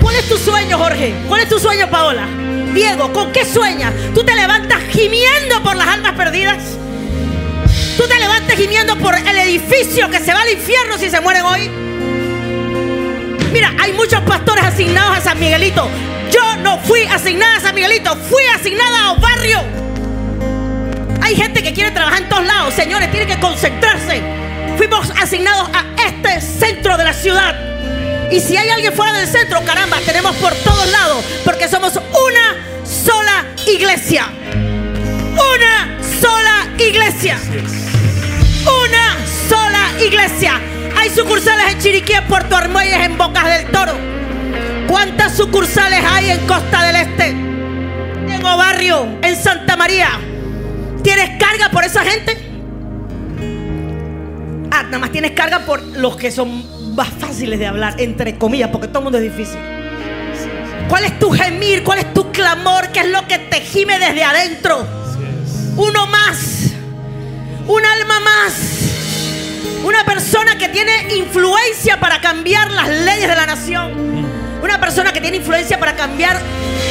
[0.00, 1.14] Cuál es tu sueño, Jorge?
[1.28, 2.26] ¿Cuál es tu sueño, Paola?
[2.74, 3.92] Diego, ¿con qué sueñas?
[4.14, 6.58] ¿Tú te levantas gimiendo por las almas perdidas?
[7.96, 11.42] ¿Tú te levantas gimiendo por el edificio que se va al infierno si se mueren
[11.44, 11.68] hoy?
[13.52, 15.88] Mira, hay muchos pastores asignados a San Miguelito.
[16.30, 19.60] Yo no fui asignada a San Miguelito, fui asignada a un barrio.
[21.22, 24.22] Hay gente que quiere trabajar en todos lados, señores, tienen que concentrarse.
[24.76, 27.77] Fuimos asignados a este centro de la ciudad.
[28.30, 32.84] Y si hay alguien fuera del centro, caramba, tenemos por todos lados, porque somos una
[32.84, 34.26] sola iglesia.
[35.32, 37.38] Una sola iglesia.
[38.64, 39.16] Una
[39.48, 40.60] sola iglesia.
[40.96, 43.94] Hay sucursales en Chiriquí, en Puerto Armuelles, en Bocas del Toro.
[44.88, 47.28] ¿Cuántas sucursales hay en Costa del Este?
[47.28, 50.10] En Barrio, en Santa María.
[51.02, 52.36] ¿Tienes carga por esa gente?
[54.70, 58.70] Ah, nada más tienes carga por los que son más fáciles de hablar, entre comillas,
[58.70, 59.60] porque todo el mundo es difícil.
[60.88, 61.84] ¿Cuál es tu gemir?
[61.84, 62.88] ¿Cuál es tu clamor?
[62.88, 64.84] ¿Qué es lo que te gime desde adentro?
[65.76, 66.72] Uno más.
[67.68, 68.54] Un alma más.
[69.84, 73.92] Una persona que tiene influencia para cambiar las leyes de la nación.
[74.60, 76.36] Una persona que tiene influencia para cambiar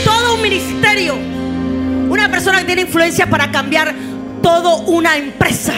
[0.06, 1.16] todo un ministerio.
[1.16, 3.94] Una persona que tiene influencia para cambiar
[4.42, 5.74] toda una empresa.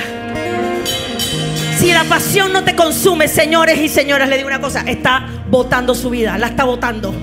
[1.80, 5.96] Si la pasión no te consume, señores y señoras, le digo una cosa, está votando
[5.96, 7.16] su vida, la está votando.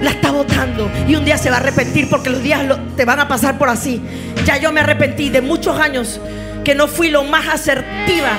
[0.00, 2.62] La está votando y un día se va a arrepentir porque los días
[2.96, 4.00] te van a pasar por así.
[4.46, 6.22] Ya yo me arrepentí de muchos años
[6.64, 8.30] que no fui lo más asertiva,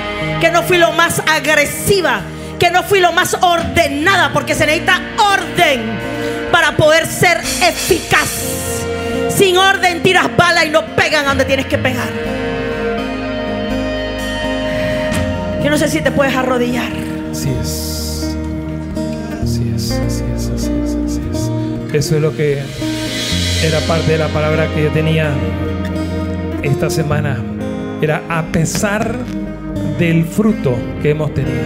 [0.42, 2.22] que no fui lo más agresiva,
[2.58, 5.00] que no fui lo más ordenada, porque se necesita
[5.36, 5.82] orden
[6.52, 8.28] para poder ser eficaz.
[9.30, 12.57] Sin orden tiras bala y no pegan donde tienes que pegar.
[15.68, 16.94] Yo no sé si te puedes arrodillar.
[17.30, 18.34] Así es.
[19.44, 21.94] Así es, así es, así es, así es.
[21.94, 22.62] Eso es lo que
[23.66, 25.30] era parte de la palabra que yo tenía
[26.64, 27.44] esta semana.
[28.02, 29.18] Era a pesar
[30.00, 31.66] del fruto que hemos tenido.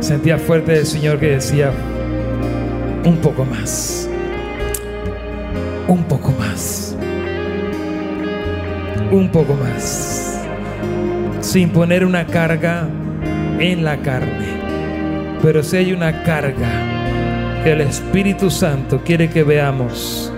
[0.00, 1.70] Sentía fuerte el Señor que decía,
[3.04, 4.10] un poco más,
[5.86, 6.96] un poco más,
[9.12, 10.19] un poco más,
[11.50, 12.88] sin poner una carga
[13.58, 14.46] en la carne.
[15.42, 16.90] Pero si hay una carga
[17.64, 20.32] el Espíritu Santo quiere que veamos,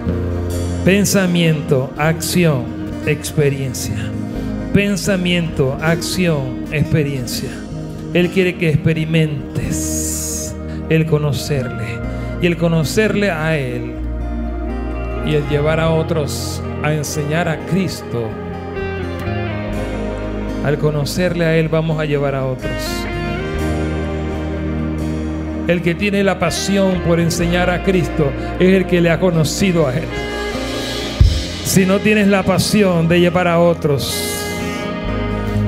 [0.86, 2.64] pensamiento, acción,
[3.06, 3.94] experiencia.
[4.72, 7.50] Pensamiento, acción, experiencia.
[8.14, 10.56] Él quiere que experimentes
[10.88, 11.98] el conocerle
[12.40, 13.92] y el conocerle a Él
[15.26, 18.30] y el llevar a otros a enseñar a Cristo.
[20.64, 22.70] Al conocerle a Él vamos a llevar a otros.
[25.68, 29.86] El que tiene la pasión por enseñar a Cristo es el que le ha conocido
[29.86, 30.04] a Él.
[31.64, 34.32] Si no tienes la pasión de llevar a otros,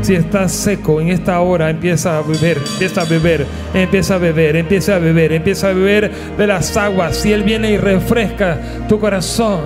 [0.02, 4.56] si estás seco en esta hora, empieza a beber, empieza a beber, empieza a beber,
[4.56, 7.16] empieza a beber, empieza a beber de las aguas.
[7.16, 9.60] Si Él viene y refresca tu corazón,